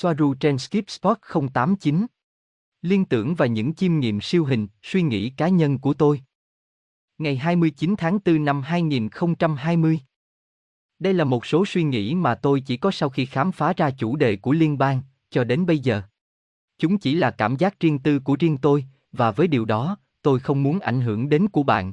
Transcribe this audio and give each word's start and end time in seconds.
Soaru 0.00 0.34
trên 0.34 0.58
Skip 0.58 0.90
Spot 0.90 1.18
089. 1.54 2.06
Liên 2.82 3.04
tưởng 3.04 3.34
và 3.34 3.46
những 3.46 3.74
chiêm 3.74 3.98
nghiệm 3.98 4.20
siêu 4.20 4.44
hình, 4.44 4.68
suy 4.82 5.02
nghĩ 5.02 5.30
cá 5.30 5.48
nhân 5.48 5.78
của 5.78 5.94
tôi. 5.94 6.22
Ngày 7.18 7.36
29 7.36 7.94
tháng 7.98 8.18
4 8.24 8.44
năm 8.44 8.62
2020. 8.62 10.00
Đây 10.98 11.14
là 11.14 11.24
một 11.24 11.46
số 11.46 11.64
suy 11.66 11.82
nghĩ 11.82 12.14
mà 12.14 12.34
tôi 12.34 12.60
chỉ 12.60 12.76
có 12.76 12.90
sau 12.90 13.08
khi 13.08 13.26
khám 13.26 13.52
phá 13.52 13.72
ra 13.76 13.90
chủ 13.90 14.16
đề 14.16 14.36
của 14.36 14.52
liên 14.52 14.78
bang, 14.78 15.02
cho 15.30 15.44
đến 15.44 15.66
bây 15.66 15.78
giờ. 15.78 16.02
Chúng 16.78 16.98
chỉ 16.98 17.14
là 17.14 17.30
cảm 17.30 17.56
giác 17.56 17.80
riêng 17.80 17.98
tư 17.98 18.18
của 18.18 18.36
riêng 18.40 18.58
tôi, 18.58 18.84
và 19.12 19.30
với 19.30 19.48
điều 19.48 19.64
đó, 19.64 19.96
tôi 20.22 20.40
không 20.40 20.62
muốn 20.62 20.80
ảnh 20.80 21.00
hưởng 21.00 21.28
đến 21.28 21.48
của 21.48 21.62
bạn. 21.62 21.92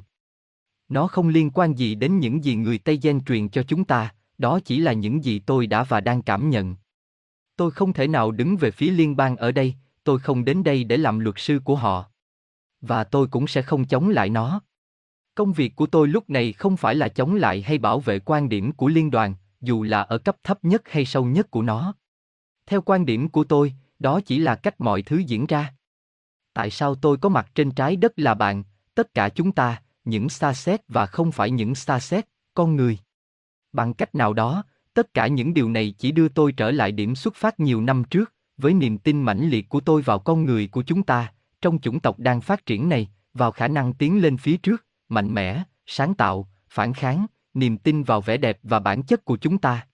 Nó 0.88 1.06
không 1.06 1.28
liên 1.28 1.50
quan 1.50 1.74
gì 1.74 1.94
đến 1.94 2.18
những 2.18 2.44
gì 2.44 2.54
người 2.54 2.78
Tây 2.78 2.98
Gen 3.02 3.24
truyền 3.24 3.48
cho 3.48 3.62
chúng 3.62 3.84
ta, 3.84 4.14
đó 4.38 4.60
chỉ 4.64 4.78
là 4.78 4.92
những 4.92 5.24
gì 5.24 5.38
tôi 5.38 5.66
đã 5.66 5.84
và 5.84 6.00
đang 6.00 6.22
cảm 6.22 6.50
nhận. 6.50 6.74
Tôi 7.56 7.70
không 7.70 7.92
thể 7.92 8.08
nào 8.08 8.30
đứng 8.30 8.56
về 8.56 8.70
phía 8.70 8.90
liên 8.90 9.16
bang 9.16 9.36
ở 9.36 9.52
đây, 9.52 9.74
tôi 10.04 10.18
không 10.18 10.44
đến 10.44 10.64
đây 10.64 10.84
để 10.84 10.96
làm 10.96 11.18
luật 11.18 11.34
sư 11.38 11.60
của 11.64 11.76
họ. 11.76 12.10
Và 12.80 13.04
tôi 13.04 13.26
cũng 13.26 13.46
sẽ 13.46 13.62
không 13.62 13.84
chống 13.84 14.08
lại 14.08 14.28
nó. 14.28 14.60
Công 15.34 15.52
việc 15.52 15.76
của 15.76 15.86
tôi 15.86 16.08
lúc 16.08 16.30
này 16.30 16.52
không 16.52 16.76
phải 16.76 16.94
là 16.94 17.08
chống 17.08 17.34
lại 17.34 17.62
hay 17.62 17.78
bảo 17.78 18.00
vệ 18.00 18.18
quan 18.18 18.48
điểm 18.48 18.72
của 18.72 18.88
liên 18.88 19.10
đoàn, 19.10 19.34
dù 19.60 19.82
là 19.82 20.02
ở 20.02 20.18
cấp 20.18 20.36
thấp 20.42 20.64
nhất 20.64 20.82
hay 20.84 21.04
sâu 21.04 21.24
nhất 21.24 21.50
của 21.50 21.62
nó. 21.62 21.94
Theo 22.66 22.82
quan 22.82 23.06
điểm 23.06 23.28
của 23.28 23.44
tôi, 23.44 23.74
đó 23.98 24.20
chỉ 24.20 24.38
là 24.38 24.54
cách 24.54 24.80
mọi 24.80 25.02
thứ 25.02 25.16
diễn 25.16 25.46
ra. 25.46 25.74
Tại 26.52 26.70
sao 26.70 26.94
tôi 26.94 27.16
có 27.16 27.28
mặt 27.28 27.50
trên 27.54 27.70
trái 27.70 27.96
đất 27.96 28.12
là 28.16 28.34
bạn, 28.34 28.64
tất 28.94 29.14
cả 29.14 29.28
chúng 29.28 29.52
ta, 29.52 29.82
những 30.04 30.28
xa 30.28 30.52
xét 30.52 30.80
và 30.88 31.06
không 31.06 31.32
phải 31.32 31.50
những 31.50 31.74
xa 31.74 32.00
xét, 32.00 32.26
con 32.54 32.76
người. 32.76 32.98
Bằng 33.72 33.94
cách 33.94 34.14
nào 34.14 34.32
đó, 34.32 34.64
tất 34.96 35.14
cả 35.14 35.26
những 35.26 35.54
điều 35.54 35.68
này 35.68 35.94
chỉ 35.98 36.12
đưa 36.12 36.28
tôi 36.28 36.52
trở 36.52 36.70
lại 36.70 36.92
điểm 36.92 37.14
xuất 37.14 37.34
phát 37.34 37.60
nhiều 37.60 37.80
năm 37.80 38.04
trước, 38.04 38.32
với 38.56 38.74
niềm 38.74 38.98
tin 38.98 39.22
mãnh 39.22 39.48
liệt 39.48 39.68
của 39.68 39.80
tôi 39.80 40.02
vào 40.02 40.18
con 40.18 40.44
người 40.44 40.68
của 40.68 40.82
chúng 40.82 41.02
ta, 41.02 41.32
trong 41.60 41.78
chủng 41.78 42.00
tộc 42.00 42.18
đang 42.18 42.40
phát 42.40 42.66
triển 42.66 42.88
này, 42.88 43.08
vào 43.34 43.52
khả 43.52 43.68
năng 43.68 43.94
tiến 43.94 44.22
lên 44.22 44.36
phía 44.36 44.56
trước, 44.56 44.86
mạnh 45.08 45.34
mẽ, 45.34 45.62
sáng 45.86 46.14
tạo, 46.14 46.48
phản 46.68 46.92
kháng, 46.92 47.26
niềm 47.54 47.78
tin 47.78 48.02
vào 48.02 48.20
vẻ 48.20 48.36
đẹp 48.36 48.58
và 48.62 48.80
bản 48.80 49.02
chất 49.02 49.24
của 49.24 49.36
chúng 49.36 49.58
ta. 49.58 49.86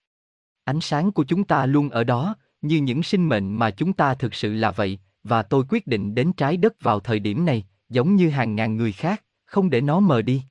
Ánh 0.63 0.81
sáng 0.81 1.11
của 1.11 1.23
chúng 1.23 1.43
ta 1.43 1.65
luôn 1.65 1.89
ở 1.89 2.03
đó, 2.03 2.35
như 2.61 2.77
những 2.77 3.03
sinh 3.03 3.29
mệnh 3.29 3.59
mà 3.59 3.71
chúng 3.71 3.93
ta 3.93 4.13
thực 4.13 4.33
sự 4.33 4.53
là 4.53 4.71
vậy, 4.71 4.99
và 5.23 5.43
tôi 5.43 5.63
quyết 5.69 5.87
định 5.87 6.15
đến 6.15 6.33
trái 6.33 6.57
đất 6.57 6.73
vào 6.81 6.99
thời 6.99 7.19
điểm 7.19 7.45
này, 7.45 7.65
giống 7.89 8.15
như 8.15 8.29
hàng 8.29 8.55
ngàn 8.55 8.77
người 8.77 8.91
khác, 8.91 9.23
không 9.45 9.69
để 9.69 9.81
nó 9.81 9.99
mờ 9.99 10.21
đi. 10.21 10.43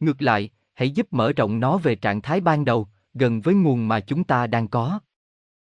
Ngược 0.00 0.22
lại, 0.22 0.50
hãy 0.74 0.90
giúp 0.90 1.06
mở 1.10 1.32
rộng 1.32 1.60
nó 1.60 1.78
về 1.78 1.94
trạng 1.94 2.22
thái 2.22 2.40
ban 2.40 2.64
đầu, 2.64 2.88
gần 3.18 3.40
với 3.40 3.54
nguồn 3.54 3.88
mà 3.88 4.00
chúng 4.00 4.24
ta 4.24 4.46
đang 4.46 4.68
có. 4.68 5.00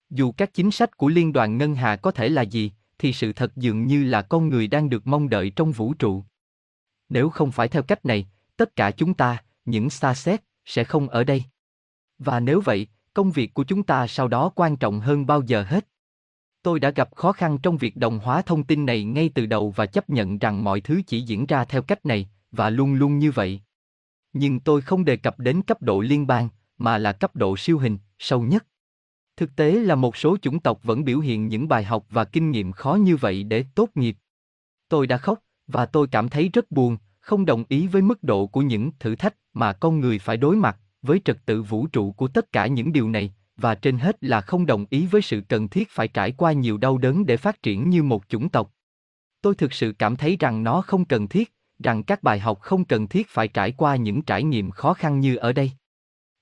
Dù 0.10 0.32
các 0.32 0.54
chính 0.54 0.72
sách 0.72 0.98
của 0.98 1.08
Liên 1.08 1.34
đoàn 1.34 1.58
Ngân 1.58 1.76
hà 1.76 1.96
có 1.96 2.12
thể 2.12 2.30
là 2.30 2.42
gì, 2.42 2.72
thì 2.98 3.14
sự 3.14 3.34
thật 3.34 3.56
dường 3.56 3.88
như 3.88 4.04
là 4.04 4.22
con 4.22 4.50
người 4.50 4.68
đang 4.68 4.90
được 4.90 5.08
mong 5.08 5.30
đợi 5.30 5.50
trong 5.50 5.72
vũ 5.72 5.94
trụ. 5.94 6.24
Nếu 7.10 7.30
không 7.30 7.52
phải 7.52 7.68
theo 7.68 7.84
cách 7.84 8.06
này, 8.06 8.28
tất 8.58 8.76
cả 8.76 8.92
chúng 8.92 9.14
ta, 9.14 9.44
những 9.66 9.90
xa 9.90 10.14
xét, 10.14 10.44
sẽ 10.66 10.84
không 10.84 11.10
ở 11.10 11.24
đây. 11.24 11.44
Và 12.20 12.40
nếu 12.40 12.62
vậy, 12.62 12.88
công 13.14 13.32
việc 13.32 13.54
của 13.54 13.64
chúng 13.64 13.84
ta 13.84 14.08
sau 14.08 14.28
đó 14.28 14.52
quan 14.56 14.76
trọng 14.78 15.00
hơn 15.00 15.26
bao 15.26 15.42
giờ 15.42 15.64
hết. 15.64 15.88
Tôi 16.62 16.80
đã 16.80 16.90
gặp 16.90 17.16
khó 17.16 17.32
khăn 17.32 17.58
trong 17.64 17.78
việc 17.78 17.98
đồng 17.98 18.20
hóa 18.20 18.42
thông 18.42 18.64
tin 18.64 18.86
này 18.86 19.04
ngay 19.04 19.30
từ 19.36 19.46
đầu 19.46 19.72
và 19.72 19.86
chấp 19.86 20.10
nhận 20.10 20.38
rằng 20.38 20.64
mọi 20.64 20.82
thứ 20.82 21.02
chỉ 21.08 21.22
diễn 21.22 21.46
ra 21.46 21.66
theo 21.66 21.82
cách 21.82 22.06
này, 22.06 22.30
và 22.52 22.70
luôn 22.70 22.94
luôn 22.94 23.20
như 23.20 23.32
vậy. 23.32 23.62
Nhưng 24.34 24.60
tôi 24.60 24.82
không 24.82 25.06
đề 25.06 25.18
cập 25.18 25.40
đến 25.40 25.62
cấp 25.62 25.82
độ 25.82 26.02
liên 26.02 26.28
bang, 26.28 26.50
mà 26.84 26.98
là 26.98 27.12
cấp 27.12 27.36
độ 27.36 27.58
siêu 27.58 27.78
hình, 27.78 27.98
sâu 28.20 28.42
nhất. 28.42 28.66
Thực 29.38 29.56
tế 29.56 29.72
là 29.72 29.96
một 29.96 30.18
số 30.18 30.38
chủng 30.42 30.60
tộc 30.60 30.84
vẫn 30.84 31.04
biểu 31.04 31.20
hiện 31.20 31.48
những 31.48 31.68
bài 31.68 31.84
học 31.84 32.06
và 32.10 32.26
kinh 32.26 32.52
nghiệm 32.52 32.72
khó 32.72 32.96
như 32.96 33.16
vậy 33.16 33.44
để 33.44 33.66
tốt 33.76 33.90
nghiệp. 33.96 34.18
Tôi 34.90 35.08
đã 35.08 35.18
khóc, 35.18 35.40
và 35.68 35.86
tôi 35.86 36.08
cảm 36.08 36.30
thấy 36.30 36.50
rất 36.54 36.72
buồn, 36.72 36.98
không 37.20 37.46
đồng 37.46 37.64
ý 37.70 37.88
với 37.88 38.02
mức 38.02 38.24
độ 38.24 38.48
của 38.48 38.62
những 38.62 38.92
thử 39.00 39.16
thách 39.16 39.36
mà 39.54 39.74
con 39.74 40.00
người 40.00 40.20
phải 40.20 40.38
đối 40.38 40.56
mặt, 40.56 40.78
với 41.02 41.22
trật 41.26 41.46
tự 41.46 41.62
vũ 41.62 41.88
trụ 41.88 42.12
của 42.12 42.28
tất 42.28 42.52
cả 42.52 42.68
những 42.68 42.94
điều 42.94 43.10
này, 43.10 43.34
và 43.58 43.76
trên 43.76 43.98
hết 43.98 44.18
là 44.22 44.42
không 44.42 44.66
đồng 44.66 44.86
ý 44.90 45.06
với 45.06 45.22
sự 45.22 45.42
cần 45.50 45.70
thiết 45.70 45.90
phải 45.90 46.08
trải 46.08 46.32
qua 46.32 46.52
nhiều 46.52 46.78
đau 46.78 46.98
đớn 46.98 47.26
để 47.26 47.38
phát 47.38 47.62
triển 47.62 47.90
như 47.90 48.04
một 48.04 48.24
chủng 48.28 48.50
tộc. 48.50 48.74
Tôi 49.42 49.56
thực 49.56 49.74
sự 49.74 49.94
cảm 50.00 50.16
thấy 50.16 50.38
rằng 50.40 50.64
nó 50.64 50.82
không 50.82 51.06
cần 51.06 51.28
thiết, 51.28 51.54
rằng 51.80 52.04
các 52.04 52.24
bài 52.24 52.40
học 52.40 52.60
không 52.62 52.86
cần 52.86 53.08
thiết 53.08 53.28
phải 53.30 53.48
trải 53.48 53.72
qua 53.72 53.96
những 53.96 54.22
trải 54.22 54.44
nghiệm 54.44 54.72
khó 54.72 54.94
khăn 54.94 55.20
như 55.20 55.36
ở 55.36 55.54
đây. 55.54 55.72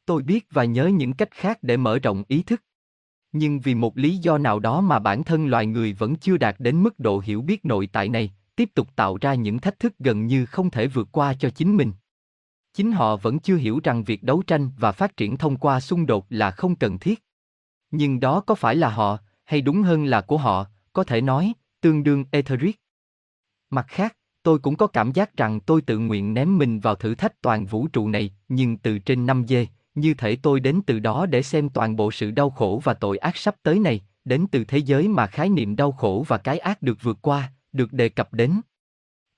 Tôi 0.05 0.23
biết 0.23 0.47
và 0.51 0.63
nhớ 0.63 0.87
những 0.87 1.13
cách 1.13 1.31
khác 1.31 1.57
để 1.61 1.77
mở 1.77 1.99
rộng 1.99 2.23
ý 2.27 2.43
thức. 2.43 2.63
Nhưng 3.31 3.59
vì 3.59 3.75
một 3.75 3.97
lý 3.97 4.17
do 4.17 4.37
nào 4.37 4.59
đó 4.59 4.81
mà 4.81 4.99
bản 4.99 5.23
thân 5.23 5.47
loài 5.47 5.65
người 5.65 5.93
vẫn 5.93 6.15
chưa 6.15 6.37
đạt 6.37 6.55
đến 6.59 6.83
mức 6.83 6.99
độ 6.99 7.19
hiểu 7.19 7.41
biết 7.41 7.65
nội 7.65 7.89
tại 7.91 8.09
này, 8.09 8.33
tiếp 8.55 8.69
tục 8.75 8.87
tạo 8.95 9.17
ra 9.21 9.33
những 9.33 9.59
thách 9.59 9.79
thức 9.79 9.93
gần 9.99 10.27
như 10.27 10.45
không 10.45 10.69
thể 10.69 10.87
vượt 10.87 11.07
qua 11.11 11.33
cho 11.33 11.49
chính 11.49 11.77
mình. 11.77 11.91
Chính 12.73 12.91
họ 12.91 13.15
vẫn 13.15 13.39
chưa 13.39 13.55
hiểu 13.55 13.79
rằng 13.83 14.03
việc 14.03 14.23
đấu 14.23 14.43
tranh 14.47 14.71
và 14.77 14.91
phát 14.91 15.17
triển 15.17 15.37
thông 15.37 15.57
qua 15.57 15.79
xung 15.79 16.05
đột 16.05 16.25
là 16.29 16.51
không 16.51 16.75
cần 16.75 16.99
thiết. 16.99 17.23
Nhưng 17.91 18.19
đó 18.19 18.41
có 18.41 18.55
phải 18.55 18.75
là 18.75 18.89
họ, 18.89 19.17
hay 19.45 19.61
đúng 19.61 19.83
hơn 19.83 20.05
là 20.05 20.21
của 20.21 20.37
họ, 20.37 20.65
có 20.93 21.03
thể 21.03 21.21
nói, 21.21 21.53
tương 21.81 22.03
đương 22.03 22.25
etheric. 22.31 22.79
Mặt 23.69 23.85
khác, 23.87 24.17
tôi 24.43 24.59
cũng 24.59 24.75
có 24.75 24.87
cảm 24.87 25.11
giác 25.11 25.37
rằng 25.37 25.59
tôi 25.59 25.81
tự 25.81 25.97
nguyện 25.97 26.33
ném 26.33 26.57
mình 26.57 26.79
vào 26.79 26.95
thử 26.95 27.15
thách 27.15 27.41
toàn 27.41 27.65
vũ 27.65 27.87
trụ 27.87 28.07
này, 28.07 28.33
nhưng 28.49 28.77
từ 28.77 28.99
trên 28.99 29.25
5 29.25 29.45
dê, 29.47 29.67
như 29.95 30.13
thể 30.13 30.35
tôi 30.35 30.59
đến 30.59 30.81
từ 30.87 30.99
đó 30.99 31.25
để 31.25 31.41
xem 31.41 31.69
toàn 31.69 31.95
bộ 31.95 32.11
sự 32.11 32.31
đau 32.31 32.49
khổ 32.49 32.81
và 32.83 32.93
tội 32.93 33.17
ác 33.17 33.37
sắp 33.37 33.55
tới 33.63 33.79
này, 33.79 34.01
đến 34.25 34.45
từ 34.51 34.63
thế 34.63 34.77
giới 34.77 35.07
mà 35.07 35.27
khái 35.27 35.49
niệm 35.49 35.75
đau 35.75 35.91
khổ 35.91 36.25
và 36.27 36.37
cái 36.37 36.59
ác 36.59 36.81
được 36.81 36.97
vượt 37.01 37.17
qua, 37.21 37.53
được 37.71 37.93
đề 37.93 38.09
cập 38.09 38.33
đến. 38.33 38.61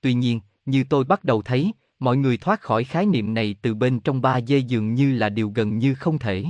Tuy 0.00 0.14
nhiên, 0.14 0.40
như 0.66 0.84
tôi 0.88 1.04
bắt 1.04 1.24
đầu 1.24 1.42
thấy, 1.42 1.72
mọi 1.98 2.16
người 2.16 2.36
thoát 2.36 2.60
khỏi 2.60 2.84
khái 2.84 3.06
niệm 3.06 3.34
này 3.34 3.56
từ 3.62 3.74
bên 3.74 4.00
trong 4.00 4.20
3 4.20 4.40
dê 4.40 4.58
dường 4.58 4.94
như 4.94 5.14
là 5.14 5.28
điều 5.28 5.52
gần 5.54 5.78
như 5.78 5.94
không 5.94 6.18
thể. 6.18 6.44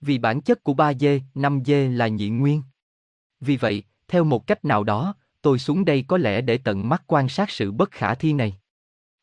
Vì 0.00 0.18
bản 0.18 0.40
chất 0.40 0.64
của 0.64 0.74
3 0.74 0.94
dê, 0.94 1.20
5 1.34 1.62
dê 1.66 1.88
là 1.88 2.08
nhị 2.08 2.28
nguyên. 2.28 2.62
Vì 3.40 3.56
vậy, 3.56 3.82
theo 4.08 4.24
một 4.24 4.46
cách 4.46 4.64
nào 4.64 4.84
đó, 4.84 5.14
tôi 5.42 5.58
xuống 5.58 5.84
đây 5.84 6.04
có 6.08 6.18
lẽ 6.18 6.40
để 6.40 6.58
tận 6.58 6.88
mắt 6.88 7.02
quan 7.06 7.28
sát 7.28 7.50
sự 7.50 7.72
bất 7.72 7.90
khả 7.90 8.14
thi 8.14 8.32
này. 8.32 8.56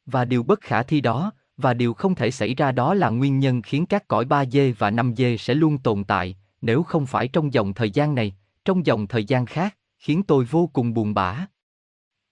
Và 0.06 0.26
điều 0.26 0.44
bất 0.44 0.62
khả 0.62 0.84
thi 0.84 1.02
đó, 1.02 1.32
và 1.58 1.74
điều 1.74 1.94
không 1.94 2.16
thể 2.16 2.32
xảy 2.32 2.56
ra 2.56 2.72
đó 2.72 2.94
là 2.94 3.10
nguyên 3.10 3.40
nhân 3.40 3.62
khiến 3.62 3.86
các 3.86 4.08
cõi 4.08 4.26
3 4.26 4.46
dê 4.46 4.72
và 4.72 4.92
5 4.92 5.16
dê 5.16 5.38
sẽ 5.38 5.54
luôn 5.54 5.78
tồn 5.78 6.04
tại, 6.04 6.38
nếu 6.62 6.84
không 6.84 7.06
phải 7.06 7.28
trong 7.28 7.54
dòng 7.54 7.74
thời 7.74 7.92
gian 7.92 8.16
này, 8.16 8.36
trong 8.66 8.86
dòng 8.86 9.08
thời 9.08 9.26
gian 9.26 9.46
khác, 9.46 9.78
khiến 9.98 10.24
tôi 10.24 10.46
vô 10.46 10.70
cùng 10.74 10.94
buồn 10.94 11.14
bã. 11.14 11.48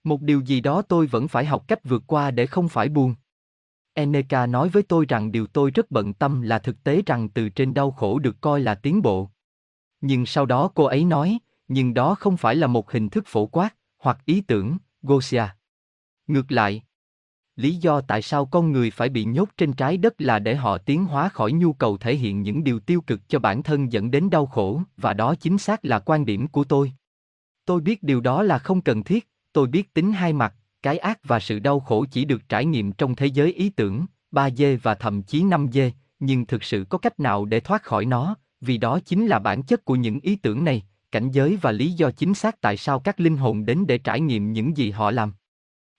Một 0.04 0.20
điều 0.20 0.40
gì 0.40 0.60
đó 0.60 0.82
tôi 0.82 1.06
vẫn 1.06 1.28
phải 1.28 1.44
học 1.44 1.64
cách 1.68 1.84
vượt 1.84 2.02
qua 2.06 2.30
để 2.30 2.46
không 2.46 2.68
phải 2.68 2.88
buồn. 2.88 3.14
Eneka 3.94 4.46
nói 4.46 4.68
với 4.68 4.82
tôi 4.82 5.06
rằng 5.08 5.32
điều 5.32 5.46
tôi 5.46 5.70
rất 5.70 5.90
bận 5.90 6.12
tâm 6.12 6.42
là 6.42 6.58
thực 6.58 6.84
tế 6.84 7.02
rằng 7.06 7.28
từ 7.28 7.48
trên 7.48 7.74
đau 7.74 7.90
khổ 7.90 8.18
được 8.18 8.40
coi 8.40 8.60
là 8.60 8.74
tiến 8.74 9.02
bộ. 9.02 9.30
Nhưng 10.00 10.26
sau 10.26 10.46
đó 10.46 10.70
cô 10.74 10.84
ấy 10.84 11.04
nói, 11.04 11.38
nhưng 11.68 11.94
đó 11.94 12.14
không 12.14 12.36
phải 12.36 12.56
là 12.56 12.66
một 12.66 12.90
hình 12.92 13.08
thức 13.08 13.24
phổ 13.26 13.46
quát, 13.46 13.74
hoặc 13.98 14.18
ý 14.24 14.40
tưởng, 14.40 14.76
Gosia. 15.02 15.44
Ngược 16.26 16.52
lại, 16.52 16.82
lý 17.56 17.74
do 17.74 18.00
tại 18.00 18.22
sao 18.22 18.46
con 18.46 18.72
người 18.72 18.90
phải 18.90 19.08
bị 19.08 19.24
nhốt 19.24 19.48
trên 19.56 19.72
trái 19.72 19.96
đất 19.96 20.14
là 20.18 20.38
để 20.38 20.56
họ 20.56 20.78
tiến 20.78 21.04
hóa 21.04 21.28
khỏi 21.28 21.52
nhu 21.52 21.72
cầu 21.72 21.96
thể 21.96 22.16
hiện 22.16 22.42
những 22.42 22.64
điều 22.64 22.80
tiêu 22.80 23.00
cực 23.00 23.28
cho 23.28 23.38
bản 23.38 23.62
thân 23.62 23.92
dẫn 23.92 24.10
đến 24.10 24.30
đau 24.30 24.46
khổ, 24.46 24.82
và 24.96 25.12
đó 25.12 25.34
chính 25.34 25.58
xác 25.58 25.84
là 25.84 25.98
quan 25.98 26.26
điểm 26.26 26.48
của 26.48 26.64
tôi. 26.64 26.92
Tôi 27.64 27.80
biết 27.80 28.02
điều 28.02 28.20
đó 28.20 28.42
là 28.42 28.58
không 28.58 28.80
cần 28.80 29.04
thiết, 29.04 29.28
tôi 29.52 29.66
biết 29.66 29.94
tính 29.94 30.12
hai 30.12 30.32
mặt, 30.32 30.54
cái 30.82 30.98
ác 30.98 31.18
và 31.24 31.40
sự 31.40 31.58
đau 31.58 31.80
khổ 31.80 32.06
chỉ 32.10 32.24
được 32.24 32.48
trải 32.48 32.64
nghiệm 32.64 32.92
trong 32.92 33.14
thế 33.14 33.26
giới 33.26 33.52
ý 33.52 33.70
tưởng, 33.70 34.06
3D 34.32 34.78
và 34.82 34.94
thậm 34.94 35.22
chí 35.22 35.44
5D, 35.44 35.90
nhưng 36.20 36.46
thực 36.46 36.64
sự 36.64 36.84
có 36.88 36.98
cách 36.98 37.20
nào 37.20 37.44
để 37.44 37.60
thoát 37.60 37.82
khỏi 37.82 38.04
nó, 38.04 38.36
vì 38.60 38.78
đó 38.78 39.00
chính 39.04 39.26
là 39.26 39.38
bản 39.38 39.62
chất 39.62 39.84
của 39.84 39.94
những 39.94 40.20
ý 40.20 40.36
tưởng 40.36 40.64
này, 40.64 40.82
cảnh 41.12 41.30
giới 41.30 41.58
và 41.62 41.72
lý 41.72 41.92
do 41.92 42.10
chính 42.10 42.34
xác 42.34 42.60
tại 42.60 42.76
sao 42.76 43.00
các 43.00 43.20
linh 43.20 43.36
hồn 43.36 43.66
đến 43.66 43.86
để 43.86 43.98
trải 43.98 44.20
nghiệm 44.20 44.52
những 44.52 44.76
gì 44.76 44.90
họ 44.90 45.10
làm. 45.10 45.32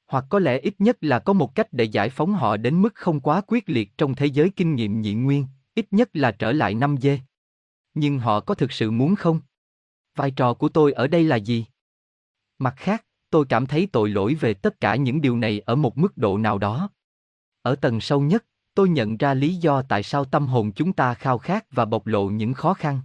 Hoặc 0.08 0.26
có 0.30 0.40
lẽ 0.40 0.60
ít 0.60 0.74
nhất 0.80 0.98
là 1.02 1.20
có 1.20 1.34
một 1.34 1.56
cách 1.56 1.68
để 1.72 1.84
giải 1.84 2.10
phóng 2.10 2.34
họ 2.34 2.58
đến 2.58 2.82
mức 2.82 2.96
không 2.96 3.20
quá 3.20 3.42
quyết 3.48 3.70
liệt 3.70 3.98
trong 3.98 4.16
thế 4.16 4.26
giới 4.26 4.50
kinh 4.50 4.76
nghiệm 4.76 5.02
nhị 5.02 5.14
nguyên, 5.14 5.46
ít 5.76 5.88
nhất 5.92 6.10
là 6.14 6.32
trở 6.32 6.52
lại 6.52 6.76
5D. 6.76 7.18
Nhưng 7.94 8.20
họ 8.20 8.40
có 8.40 8.56
thực 8.56 8.72
sự 8.72 8.92
muốn 8.92 9.16
không? 9.16 9.40
Vai 10.16 10.32
trò 10.32 10.54
của 10.54 10.70
tôi 10.70 10.92
ở 10.92 11.08
đây 11.08 11.24
là 11.24 11.36
gì? 11.36 11.66
Mặt 12.60 12.74
khác, 12.78 13.06
tôi 13.30 13.46
cảm 13.50 13.66
thấy 13.66 13.88
tội 13.92 14.10
lỗi 14.10 14.34
về 14.34 14.54
tất 14.54 14.80
cả 14.80 14.96
những 14.96 15.22
điều 15.22 15.38
này 15.38 15.60
ở 15.60 15.76
một 15.76 15.98
mức 15.98 16.18
độ 16.18 16.38
nào 16.38 16.58
đó. 16.58 16.90
Ở 17.62 17.76
tầng 17.76 18.02
sâu 18.02 18.22
nhất, 18.22 18.46
tôi 18.74 18.90
nhận 18.90 19.18
ra 19.18 19.34
lý 19.34 19.56
do 19.56 19.82
tại 19.82 20.04
sao 20.04 20.26
tâm 20.26 20.48
hồn 20.48 20.72
chúng 20.72 20.94
ta 20.94 21.14
khao 21.14 21.38
khát 21.38 21.66
và 21.72 21.86
bộc 21.86 22.08
lộ 22.08 22.30
những 22.30 22.54
khó 22.54 22.74
khăn. 22.74 23.02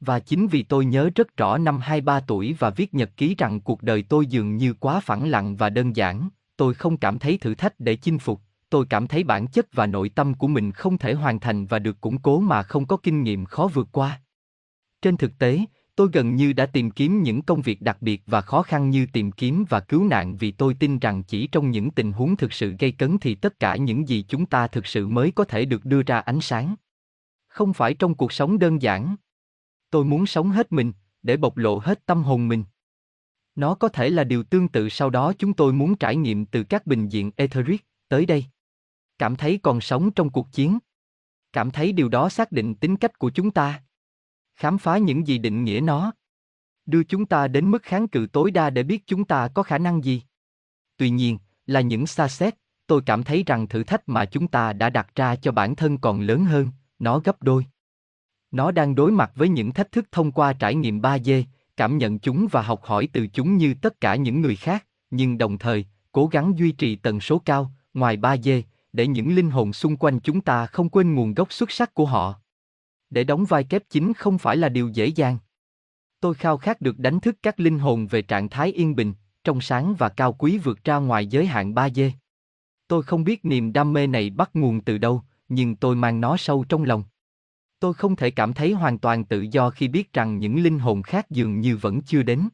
Và 0.00 0.20
chính 0.20 0.46
vì 0.46 0.62
tôi 0.62 0.84
nhớ 0.84 1.10
rất 1.14 1.36
rõ 1.36 1.58
năm 1.58 1.78
23 1.78 2.20
tuổi 2.20 2.56
và 2.58 2.70
viết 2.70 2.94
nhật 2.94 3.16
ký 3.16 3.34
rằng 3.38 3.60
cuộc 3.60 3.82
đời 3.82 4.02
tôi 4.02 4.26
dường 4.26 4.56
như 4.56 4.74
quá 4.74 5.00
phẳng 5.00 5.28
lặng 5.28 5.56
và 5.56 5.70
đơn 5.70 5.96
giản, 5.96 6.28
tôi 6.56 6.74
không 6.74 6.96
cảm 6.96 7.18
thấy 7.18 7.38
thử 7.38 7.54
thách 7.54 7.80
để 7.80 7.96
chinh 7.96 8.18
phục, 8.18 8.40
tôi 8.70 8.86
cảm 8.90 9.06
thấy 9.06 9.24
bản 9.24 9.46
chất 9.46 9.66
và 9.72 9.86
nội 9.86 10.08
tâm 10.08 10.34
của 10.34 10.48
mình 10.48 10.72
không 10.72 10.98
thể 10.98 11.14
hoàn 11.14 11.40
thành 11.40 11.66
và 11.66 11.78
được 11.78 12.00
củng 12.00 12.18
cố 12.18 12.40
mà 12.40 12.62
không 12.62 12.86
có 12.86 12.96
kinh 12.96 13.22
nghiệm 13.22 13.44
khó 13.44 13.68
vượt 13.74 13.88
qua. 13.92 14.20
Trên 15.02 15.16
thực 15.16 15.38
tế, 15.38 15.64
Tôi 16.00 16.08
gần 16.12 16.36
như 16.36 16.52
đã 16.52 16.66
tìm 16.66 16.90
kiếm 16.90 17.22
những 17.22 17.42
công 17.42 17.62
việc 17.62 17.82
đặc 17.82 17.96
biệt 18.00 18.22
và 18.26 18.40
khó 18.40 18.62
khăn 18.62 18.90
như 18.90 19.06
tìm 19.12 19.32
kiếm 19.32 19.64
và 19.68 19.80
cứu 19.80 20.04
nạn 20.04 20.36
vì 20.36 20.50
tôi 20.50 20.74
tin 20.74 20.98
rằng 20.98 21.22
chỉ 21.22 21.46
trong 21.46 21.70
những 21.70 21.90
tình 21.90 22.12
huống 22.12 22.36
thực 22.36 22.52
sự 22.52 22.74
gây 22.78 22.92
cấn 22.92 23.18
thì 23.18 23.34
tất 23.34 23.60
cả 23.60 23.76
những 23.76 24.08
gì 24.08 24.24
chúng 24.28 24.46
ta 24.46 24.66
thực 24.66 24.86
sự 24.86 25.08
mới 25.08 25.30
có 25.30 25.44
thể 25.44 25.64
được 25.64 25.84
đưa 25.84 26.02
ra 26.02 26.18
ánh 26.18 26.40
sáng. 26.40 26.74
Không 27.48 27.72
phải 27.72 27.94
trong 27.94 28.14
cuộc 28.14 28.32
sống 28.32 28.58
đơn 28.58 28.82
giản. 28.82 29.16
Tôi 29.90 30.04
muốn 30.04 30.26
sống 30.26 30.50
hết 30.50 30.72
mình, 30.72 30.92
để 31.22 31.36
bộc 31.36 31.56
lộ 31.56 31.78
hết 31.78 32.06
tâm 32.06 32.22
hồn 32.22 32.48
mình. 32.48 32.64
Nó 33.54 33.74
có 33.74 33.88
thể 33.88 34.10
là 34.10 34.24
điều 34.24 34.42
tương 34.42 34.68
tự 34.68 34.88
sau 34.88 35.10
đó 35.10 35.32
chúng 35.38 35.54
tôi 35.54 35.72
muốn 35.72 35.96
trải 35.96 36.16
nghiệm 36.16 36.46
từ 36.46 36.64
các 36.64 36.86
bình 36.86 37.08
diện 37.08 37.30
etheric 37.36 37.84
tới 38.08 38.26
đây. 38.26 38.44
Cảm 39.18 39.36
thấy 39.36 39.60
còn 39.62 39.80
sống 39.80 40.10
trong 40.10 40.30
cuộc 40.30 40.52
chiến. 40.52 40.78
Cảm 41.52 41.70
thấy 41.70 41.92
điều 41.92 42.08
đó 42.08 42.28
xác 42.28 42.52
định 42.52 42.74
tính 42.74 42.96
cách 42.96 43.18
của 43.18 43.30
chúng 43.30 43.50
ta. 43.50 43.82
Khám 44.56 44.78
phá 44.78 44.98
những 44.98 45.26
gì 45.26 45.38
định 45.38 45.64
nghĩa 45.64 45.80
nó. 45.80 46.12
Đưa 46.86 47.04
chúng 47.04 47.26
ta 47.26 47.48
đến 47.48 47.70
mức 47.70 47.82
kháng 47.82 48.08
cự 48.08 48.26
tối 48.32 48.50
đa 48.50 48.70
để 48.70 48.82
biết 48.82 49.06
chúng 49.06 49.24
ta 49.24 49.48
có 49.54 49.62
khả 49.62 49.78
năng 49.78 50.04
gì. 50.04 50.22
Tuy 50.96 51.10
nhiên, 51.10 51.38
là 51.66 51.80
những 51.80 52.06
xa 52.06 52.28
xét, 52.28 52.54
tôi 52.86 53.02
cảm 53.06 53.22
thấy 53.22 53.42
rằng 53.46 53.68
thử 53.68 53.84
thách 53.84 54.08
mà 54.08 54.24
chúng 54.24 54.48
ta 54.48 54.72
đã 54.72 54.90
đặt 54.90 55.14
ra 55.14 55.36
cho 55.36 55.52
bản 55.52 55.76
thân 55.76 55.98
còn 55.98 56.20
lớn 56.20 56.44
hơn, 56.44 56.68
nó 56.98 57.18
gấp 57.18 57.42
đôi. 57.42 57.66
Nó 58.50 58.70
đang 58.70 58.94
đối 58.94 59.12
mặt 59.12 59.32
với 59.34 59.48
những 59.48 59.72
thách 59.72 59.92
thức 59.92 60.06
thông 60.12 60.32
qua 60.32 60.52
trải 60.52 60.74
nghiệm 60.74 61.00
3D, 61.00 61.42
cảm 61.76 61.98
nhận 61.98 62.18
chúng 62.18 62.46
và 62.50 62.62
học 62.62 62.80
hỏi 62.84 63.08
từ 63.12 63.26
chúng 63.26 63.56
như 63.56 63.74
tất 63.74 64.00
cả 64.00 64.14
những 64.14 64.40
người 64.40 64.56
khác, 64.56 64.86
nhưng 65.10 65.38
đồng 65.38 65.58
thời, 65.58 65.86
cố 66.12 66.26
gắng 66.26 66.58
duy 66.58 66.72
trì 66.72 66.96
tần 66.96 67.20
số 67.20 67.38
cao, 67.38 67.72
ngoài 67.94 68.16
3D, 68.16 68.62
để 68.92 69.06
những 69.06 69.34
linh 69.34 69.50
hồn 69.50 69.72
xung 69.72 69.96
quanh 69.96 70.20
chúng 70.20 70.40
ta 70.40 70.66
không 70.66 70.88
quên 70.88 71.14
nguồn 71.14 71.34
gốc 71.34 71.52
xuất 71.52 71.70
sắc 71.70 71.94
của 71.94 72.06
họ. 72.06 72.34
Để 73.10 73.24
đóng 73.24 73.44
vai 73.44 73.64
kép 73.64 73.82
chính 73.90 74.12
không 74.12 74.38
phải 74.38 74.56
là 74.56 74.68
điều 74.68 74.88
dễ 74.88 75.06
dàng. 75.06 75.38
Tôi 76.20 76.34
khao 76.34 76.56
khát 76.56 76.80
được 76.80 76.98
đánh 76.98 77.20
thức 77.20 77.36
các 77.42 77.60
linh 77.60 77.78
hồn 77.78 78.06
về 78.06 78.22
trạng 78.22 78.48
thái 78.48 78.72
yên 78.72 78.96
bình, 78.96 79.14
trong 79.44 79.60
sáng 79.60 79.94
và 79.94 80.08
cao 80.08 80.32
quý 80.32 80.58
vượt 80.58 80.84
ra 80.84 80.96
ngoài 80.96 81.26
giới 81.26 81.46
hạn 81.46 81.74
3D. 81.74 82.10
Tôi 82.88 83.02
không 83.02 83.24
biết 83.24 83.44
niềm 83.44 83.72
đam 83.72 83.92
mê 83.92 84.06
này 84.06 84.30
bắt 84.30 84.50
nguồn 84.54 84.80
từ 84.80 84.98
đâu, 84.98 85.22
nhưng 85.48 85.76
tôi 85.76 85.96
mang 85.96 86.20
nó 86.20 86.36
sâu 86.36 86.64
trong 86.68 86.84
lòng. 86.84 87.04
Tôi 87.80 87.94
không 87.94 88.16
thể 88.16 88.30
cảm 88.30 88.52
thấy 88.52 88.72
hoàn 88.72 88.98
toàn 88.98 89.24
tự 89.24 89.40
do 89.40 89.70
khi 89.70 89.88
biết 89.88 90.12
rằng 90.12 90.38
những 90.38 90.62
linh 90.62 90.78
hồn 90.78 91.02
khác 91.02 91.30
dường 91.30 91.60
như 91.60 91.76
vẫn 91.76 92.00
chưa 92.02 92.22
đến. 92.22 92.48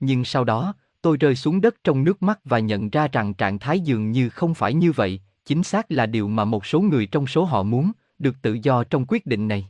Nhưng 0.00 0.24
sau 0.24 0.44
đó, 0.44 0.74
tôi 1.02 1.16
rơi 1.16 1.36
xuống 1.36 1.60
đất 1.60 1.84
trong 1.84 2.04
nước 2.04 2.22
mắt 2.22 2.40
và 2.44 2.58
nhận 2.58 2.90
ra 2.90 3.08
rằng 3.08 3.34
trạng 3.34 3.58
thái 3.58 3.80
dường 3.80 4.10
như 4.10 4.28
không 4.28 4.54
phải 4.54 4.74
như 4.74 4.92
vậy, 4.92 5.20
chính 5.44 5.62
xác 5.62 5.92
là 5.92 6.06
điều 6.06 6.28
mà 6.28 6.44
một 6.44 6.66
số 6.66 6.80
người 6.80 7.06
trong 7.06 7.26
số 7.26 7.44
họ 7.44 7.62
muốn, 7.62 7.92
được 8.18 8.36
tự 8.42 8.58
do 8.62 8.84
trong 8.84 9.04
quyết 9.08 9.26
định 9.26 9.48
này. 9.48 9.68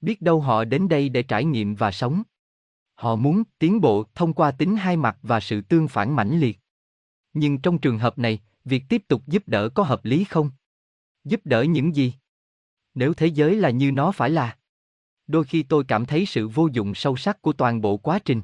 Biết 0.00 0.22
đâu 0.22 0.40
họ 0.40 0.64
đến 0.64 0.88
đây 0.88 1.08
để 1.08 1.22
trải 1.22 1.44
nghiệm 1.44 1.74
và 1.74 1.92
sống. 1.92 2.22
Họ 2.94 3.16
muốn 3.16 3.42
tiến 3.58 3.80
bộ 3.80 4.04
thông 4.14 4.32
qua 4.32 4.50
tính 4.50 4.76
hai 4.76 4.96
mặt 4.96 5.18
và 5.22 5.40
sự 5.40 5.60
tương 5.60 5.88
phản 5.88 6.16
mãnh 6.16 6.40
liệt. 6.40 6.58
Nhưng 7.32 7.58
trong 7.58 7.78
trường 7.78 7.98
hợp 7.98 8.18
này, 8.18 8.40
việc 8.64 8.84
tiếp 8.88 9.02
tục 9.08 9.22
giúp 9.26 9.42
đỡ 9.48 9.68
có 9.68 9.82
hợp 9.82 10.04
lý 10.04 10.24
không? 10.24 10.50
Giúp 11.24 11.40
đỡ 11.44 11.62
những 11.62 11.96
gì? 11.96 12.14
Nếu 12.96 13.14
thế 13.14 13.26
giới 13.26 13.56
là 13.56 13.70
như 13.70 13.92
nó 13.92 14.12
phải 14.12 14.30
là. 14.30 14.56
Đôi 15.26 15.44
khi 15.44 15.62
tôi 15.62 15.84
cảm 15.88 16.06
thấy 16.06 16.26
sự 16.26 16.48
vô 16.48 16.68
dụng 16.72 16.94
sâu 16.94 17.16
sắc 17.16 17.42
của 17.42 17.52
toàn 17.52 17.80
bộ 17.80 17.96
quá 17.96 18.18
trình. 18.18 18.42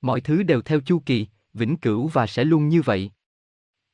Mọi 0.00 0.20
thứ 0.20 0.42
đều 0.42 0.62
theo 0.62 0.80
chu 0.80 1.02
kỳ, 1.06 1.26
vĩnh 1.54 1.76
cửu 1.76 2.06
và 2.06 2.26
sẽ 2.26 2.44
luôn 2.44 2.68
như 2.68 2.82
vậy. 2.82 3.10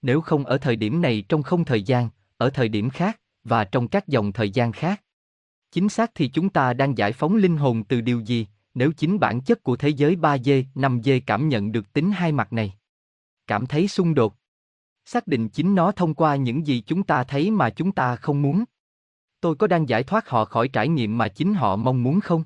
Nếu 0.02 0.20
không 0.20 0.44
ở 0.44 0.58
thời 0.58 0.76
điểm 0.76 1.02
này 1.02 1.24
trong 1.28 1.42
không 1.42 1.64
thời 1.64 1.82
gian, 1.82 2.08
ở 2.36 2.50
thời 2.50 2.68
điểm 2.68 2.90
khác, 2.90 3.20
và 3.44 3.64
trong 3.64 3.88
các 3.88 4.08
dòng 4.08 4.32
thời 4.32 4.50
gian 4.50 4.72
khác. 4.72 5.02
Chính 5.70 5.88
xác 5.88 6.10
thì 6.14 6.28
chúng 6.28 6.50
ta 6.50 6.72
đang 6.72 6.98
giải 6.98 7.12
phóng 7.12 7.36
linh 7.36 7.56
hồn 7.56 7.84
từ 7.84 8.00
điều 8.00 8.20
gì, 8.20 8.46
nếu 8.74 8.92
chính 8.92 9.18
bản 9.18 9.40
chất 9.40 9.62
của 9.62 9.76
thế 9.76 9.88
giới 9.88 10.16
3D, 10.16 10.64
5D 10.74 11.20
cảm 11.26 11.48
nhận 11.48 11.72
được 11.72 11.92
tính 11.92 12.12
hai 12.12 12.32
mặt 12.32 12.52
này. 12.52 12.74
Cảm 13.46 13.66
thấy 13.66 13.88
xung 13.88 14.14
đột. 14.14 14.34
Xác 15.04 15.26
định 15.26 15.48
chính 15.48 15.74
nó 15.74 15.92
thông 15.92 16.14
qua 16.14 16.36
những 16.36 16.66
gì 16.66 16.82
chúng 16.86 17.02
ta 17.02 17.24
thấy 17.24 17.50
mà 17.50 17.70
chúng 17.70 17.92
ta 17.92 18.16
không 18.16 18.42
muốn 18.42 18.64
tôi 19.42 19.54
có 19.54 19.66
đang 19.66 19.88
giải 19.88 20.02
thoát 20.02 20.28
họ 20.28 20.44
khỏi 20.44 20.68
trải 20.68 20.88
nghiệm 20.88 21.18
mà 21.18 21.28
chính 21.28 21.54
họ 21.54 21.76
mong 21.76 22.02
muốn 22.02 22.20
không? 22.20 22.44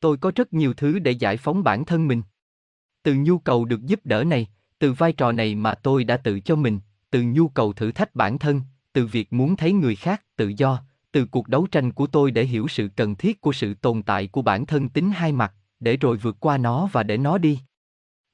Tôi 0.00 0.16
có 0.16 0.32
rất 0.34 0.52
nhiều 0.52 0.74
thứ 0.74 0.98
để 0.98 1.10
giải 1.10 1.36
phóng 1.36 1.64
bản 1.64 1.84
thân 1.84 2.08
mình. 2.08 2.22
Từ 3.02 3.14
nhu 3.14 3.38
cầu 3.38 3.64
được 3.64 3.82
giúp 3.82 4.00
đỡ 4.04 4.24
này, 4.24 4.46
từ 4.78 4.92
vai 4.92 5.12
trò 5.12 5.32
này 5.32 5.54
mà 5.54 5.74
tôi 5.74 6.04
đã 6.04 6.16
tự 6.16 6.40
cho 6.40 6.56
mình, 6.56 6.80
từ 7.10 7.22
nhu 7.22 7.48
cầu 7.48 7.72
thử 7.72 7.92
thách 7.92 8.14
bản 8.14 8.38
thân, 8.38 8.60
từ 8.92 9.06
việc 9.06 9.32
muốn 9.32 9.56
thấy 9.56 9.72
người 9.72 9.96
khác 9.96 10.22
tự 10.36 10.52
do, 10.56 10.82
từ 11.12 11.26
cuộc 11.26 11.48
đấu 11.48 11.66
tranh 11.66 11.92
của 11.92 12.06
tôi 12.06 12.30
để 12.30 12.44
hiểu 12.44 12.68
sự 12.68 12.88
cần 12.96 13.14
thiết 13.14 13.40
của 13.40 13.52
sự 13.52 13.74
tồn 13.74 14.02
tại 14.02 14.26
của 14.26 14.42
bản 14.42 14.66
thân 14.66 14.88
tính 14.88 15.10
hai 15.10 15.32
mặt, 15.32 15.54
để 15.80 15.96
rồi 15.96 16.16
vượt 16.16 16.36
qua 16.40 16.58
nó 16.58 16.88
và 16.92 17.02
để 17.02 17.16
nó 17.16 17.38
đi. 17.38 17.58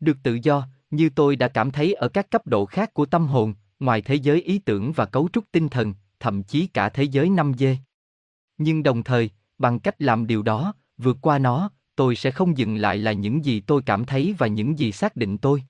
Được 0.00 0.16
tự 0.22 0.38
do, 0.42 0.68
như 0.90 1.10
tôi 1.14 1.36
đã 1.36 1.48
cảm 1.48 1.70
thấy 1.70 1.94
ở 1.94 2.08
các 2.08 2.30
cấp 2.30 2.46
độ 2.46 2.66
khác 2.66 2.94
của 2.94 3.06
tâm 3.06 3.26
hồn, 3.26 3.54
ngoài 3.80 4.02
thế 4.02 4.14
giới 4.14 4.40
ý 4.42 4.58
tưởng 4.58 4.92
và 4.92 5.06
cấu 5.06 5.28
trúc 5.32 5.44
tinh 5.52 5.68
thần, 5.68 5.94
thậm 6.24 6.42
chí 6.42 6.66
cả 6.66 6.88
thế 6.88 7.04
giới 7.04 7.28
5G. 7.28 7.76
Nhưng 8.58 8.82
đồng 8.82 9.02
thời, 9.02 9.30
bằng 9.58 9.80
cách 9.80 10.02
làm 10.02 10.26
điều 10.26 10.42
đó, 10.42 10.74
vượt 10.96 11.16
qua 11.20 11.38
nó, 11.38 11.70
tôi 11.96 12.16
sẽ 12.16 12.30
không 12.30 12.58
dừng 12.58 12.76
lại 12.76 12.98
là 12.98 13.12
những 13.12 13.44
gì 13.44 13.60
tôi 13.60 13.82
cảm 13.86 14.04
thấy 14.04 14.34
và 14.38 14.46
những 14.46 14.78
gì 14.78 14.92
xác 14.92 15.16
định 15.16 15.38
tôi. 15.38 15.64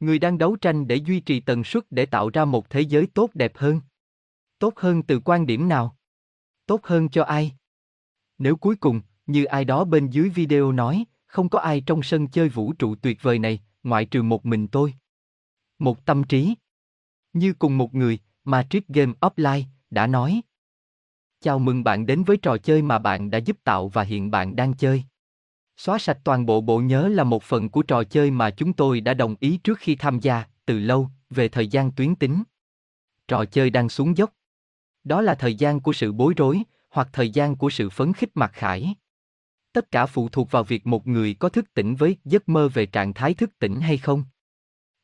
Người 0.00 0.18
đang 0.18 0.38
đấu 0.38 0.56
tranh 0.56 0.88
để 0.88 0.96
duy 0.96 1.20
trì 1.20 1.40
tần 1.40 1.64
suất 1.64 1.84
để 1.90 2.06
tạo 2.06 2.30
ra 2.30 2.44
một 2.44 2.70
thế 2.70 2.80
giới 2.80 3.06
tốt 3.14 3.30
đẹp 3.34 3.52
hơn. 3.56 3.80
Tốt 4.58 4.74
hơn 4.76 5.02
từ 5.02 5.20
quan 5.24 5.46
điểm 5.46 5.68
nào? 5.68 5.96
Tốt 6.66 6.80
hơn 6.84 7.08
cho 7.08 7.24
ai? 7.24 7.52
Nếu 8.38 8.56
cuối 8.56 8.76
cùng, 8.76 9.00
như 9.26 9.44
ai 9.44 9.64
đó 9.64 9.84
bên 9.84 10.10
dưới 10.10 10.28
video 10.28 10.72
nói, 10.72 11.04
không 11.26 11.48
có 11.48 11.58
ai 11.58 11.80
trong 11.80 12.02
sân 12.02 12.28
chơi 12.28 12.48
vũ 12.48 12.72
trụ 12.72 12.94
tuyệt 12.94 13.22
vời 13.22 13.38
này, 13.38 13.60
ngoại 13.82 14.04
trừ 14.04 14.22
một 14.22 14.46
mình 14.46 14.68
tôi. 14.68 14.94
Một 15.78 16.06
tâm 16.06 16.24
trí. 16.24 16.54
Như 17.32 17.52
cùng 17.52 17.78
một 17.78 17.94
người, 17.94 18.18
Matrix 18.44 18.82
Game 18.88 19.12
Offline, 19.20 19.64
đã 19.90 20.06
nói. 20.06 20.42
Chào 21.40 21.58
mừng 21.58 21.84
bạn 21.84 22.06
đến 22.06 22.24
với 22.24 22.36
trò 22.36 22.56
chơi 22.56 22.82
mà 22.82 22.98
bạn 22.98 23.30
đã 23.30 23.38
giúp 23.38 23.56
tạo 23.64 23.88
và 23.88 24.02
hiện 24.02 24.30
bạn 24.30 24.56
đang 24.56 24.74
chơi. 24.74 25.04
Xóa 25.76 25.98
sạch 25.98 26.18
toàn 26.24 26.46
bộ 26.46 26.60
bộ 26.60 26.78
nhớ 26.78 27.08
là 27.08 27.24
một 27.24 27.42
phần 27.42 27.68
của 27.68 27.82
trò 27.82 28.04
chơi 28.04 28.30
mà 28.30 28.50
chúng 28.50 28.72
tôi 28.72 29.00
đã 29.00 29.14
đồng 29.14 29.36
ý 29.40 29.56
trước 29.56 29.78
khi 29.78 29.96
tham 29.96 30.20
gia, 30.20 30.44
từ 30.66 30.78
lâu, 30.78 31.08
về 31.30 31.48
thời 31.48 31.68
gian 31.68 31.92
tuyến 31.92 32.14
tính. 32.14 32.42
Trò 33.28 33.44
chơi 33.44 33.70
đang 33.70 33.88
xuống 33.88 34.16
dốc. 34.16 34.30
Đó 35.04 35.20
là 35.20 35.34
thời 35.34 35.54
gian 35.54 35.80
của 35.80 35.92
sự 35.92 36.12
bối 36.12 36.34
rối, 36.36 36.62
hoặc 36.90 37.08
thời 37.12 37.30
gian 37.30 37.56
của 37.56 37.70
sự 37.70 37.90
phấn 37.90 38.12
khích 38.12 38.30
mặc 38.34 38.50
khải. 38.54 38.94
Tất 39.72 39.90
cả 39.90 40.06
phụ 40.06 40.28
thuộc 40.28 40.50
vào 40.50 40.64
việc 40.64 40.86
một 40.86 41.06
người 41.06 41.34
có 41.34 41.48
thức 41.48 41.74
tỉnh 41.74 41.94
với 41.94 42.16
giấc 42.24 42.48
mơ 42.48 42.68
về 42.68 42.86
trạng 42.86 43.14
thái 43.14 43.34
thức 43.34 43.58
tỉnh 43.58 43.80
hay 43.80 43.98
không. 43.98 44.24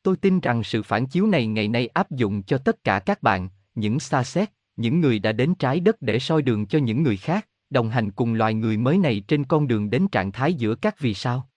Tôi 0.03 0.17
tin 0.17 0.39
rằng 0.39 0.63
sự 0.63 0.83
phản 0.83 1.07
chiếu 1.07 1.27
này 1.27 1.47
ngày 1.47 1.67
nay 1.67 1.87
áp 1.87 2.11
dụng 2.11 2.43
cho 2.43 2.57
tất 2.57 2.83
cả 2.83 2.99
các 2.99 3.23
bạn, 3.23 3.49
những 3.75 3.99
xa 3.99 4.23
xét, 4.23 4.49
những 4.75 5.01
người 5.01 5.19
đã 5.19 5.31
đến 5.31 5.55
trái 5.55 5.79
đất 5.79 6.01
để 6.01 6.19
soi 6.19 6.41
đường 6.41 6.67
cho 6.67 6.79
những 6.79 7.03
người 7.03 7.17
khác, 7.17 7.49
đồng 7.69 7.89
hành 7.89 8.11
cùng 8.11 8.33
loài 8.33 8.53
người 8.53 8.77
mới 8.77 8.97
này 8.97 9.23
trên 9.27 9.45
con 9.45 9.67
đường 9.67 9.89
đến 9.89 10.07
trạng 10.07 10.31
thái 10.31 10.53
giữa 10.53 10.75
các 10.75 10.99
vì 10.99 11.13
sao. 11.13 11.49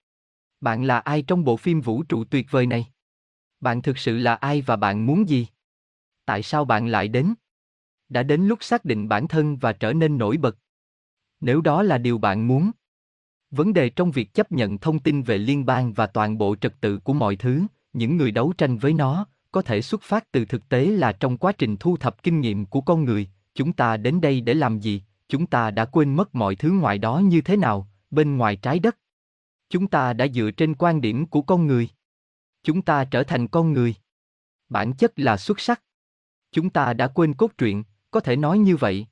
Bạn 0.61 0.85
là 0.85 0.99
ai 0.99 1.23
trong 1.23 1.45
bộ 1.45 1.57
phim 1.57 1.81
vũ 1.81 2.03
trụ 2.03 2.25
tuyệt 2.25 2.47
vời 2.51 2.67
này? 2.67 2.87
Bạn 3.61 3.83
thực 3.83 3.99
sự 3.99 4.19
là 4.19 4.35
ai 4.35 4.61
và 4.61 4.77
bạn 4.77 5.07
muốn 5.07 5.29
gì? 5.29 5.47
Tại 6.25 6.43
sao 6.43 6.65
bạn 6.65 6.87
lại 6.87 7.09
đến? 7.09 7.35
Đã 8.09 8.23
đến 8.23 8.47
lúc 8.47 8.59
xác 8.65 8.85
định 8.85 9.09
bản 9.09 9.29
thân 9.29 9.57
và 9.57 9.73
trở 9.73 9.93
nên 9.93 10.19
nổi 10.19 10.37
bật. 10.37 10.59
Nếu 11.41 11.61
đó 11.61 11.83
là 11.83 11.99
điều 11.99 12.19
bạn 12.19 12.49
muốn. 12.49 12.71
Vấn 13.51 13.73
đề 13.73 13.91
trong 13.91 14.11
việc 14.11 14.35
chấp 14.35 14.53
nhận 14.53 14.79
thông 14.79 14.99
tin 14.99 15.23
về 15.23 15.39
liên 15.39 15.67
bang 15.67 15.93
và 15.93 16.07
toàn 16.07 16.39
bộ 16.39 16.57
trật 16.57 16.75
tự 16.81 16.99
của 16.99 17.13
mọi 17.13 17.37
thứ, 17.37 17.67
những 17.93 18.17
người 18.17 18.31
đấu 18.31 18.53
tranh 18.59 18.79
với 18.79 18.93
nó, 18.93 19.27
có 19.51 19.63
thể 19.63 19.83
xuất 19.83 20.03
phát 20.03 20.33
từ 20.33 20.45
thực 20.45 20.69
tế 20.69 20.87
là 20.87 21.13
trong 21.13 21.37
quá 21.37 21.53
trình 21.53 21.77
thu 21.77 21.97
thập 21.97 22.23
kinh 22.23 22.41
nghiệm 22.41 22.67
của 22.67 22.81
con 22.81 23.05
người, 23.05 23.29
chúng 23.55 23.73
ta 23.73 23.97
đến 23.97 24.21
đây 24.21 24.41
để 24.41 24.55
làm 24.55 24.79
gì, 24.79 25.03
chúng 25.29 25.47
ta 25.47 25.71
đã 25.71 25.85
quên 25.85 26.15
mất 26.17 26.35
mọi 26.35 26.57
thứ 26.57 26.71
ngoài 26.71 26.99
đó 26.99 27.19
như 27.19 27.41
thế 27.41 27.57
nào, 27.57 27.89
bên 28.11 28.37
ngoài 28.37 28.57
trái 28.57 28.79
đất. 28.79 28.97
Chúng 29.71 29.89
ta 29.89 30.13
đã 30.13 30.27
dựa 30.29 30.51
trên 30.51 30.75
quan 30.75 31.01
điểm 31.01 31.27
của 31.27 31.43
con 31.43 31.67
người. 31.67 31.89
Chúng 32.63 32.83
ta 32.83 33.05
trở 33.05 33.23
thành 33.23 33.49
con 33.49 33.73
người. 33.73 33.95
Bản 34.69 34.93
chất 34.93 35.13
là 35.17 35.37
xuất 35.37 35.61
sắc. 35.61 35.83
Chúng 36.53 36.71
ta 36.71 36.93
đã 36.93 37.09
quên 37.09 37.35
cốt 37.35 37.51
truyện, 37.59 37.85
có 38.11 38.21
thể 38.21 38.37
nói 38.37 38.59
như 38.59 38.77
vậy. 38.77 39.07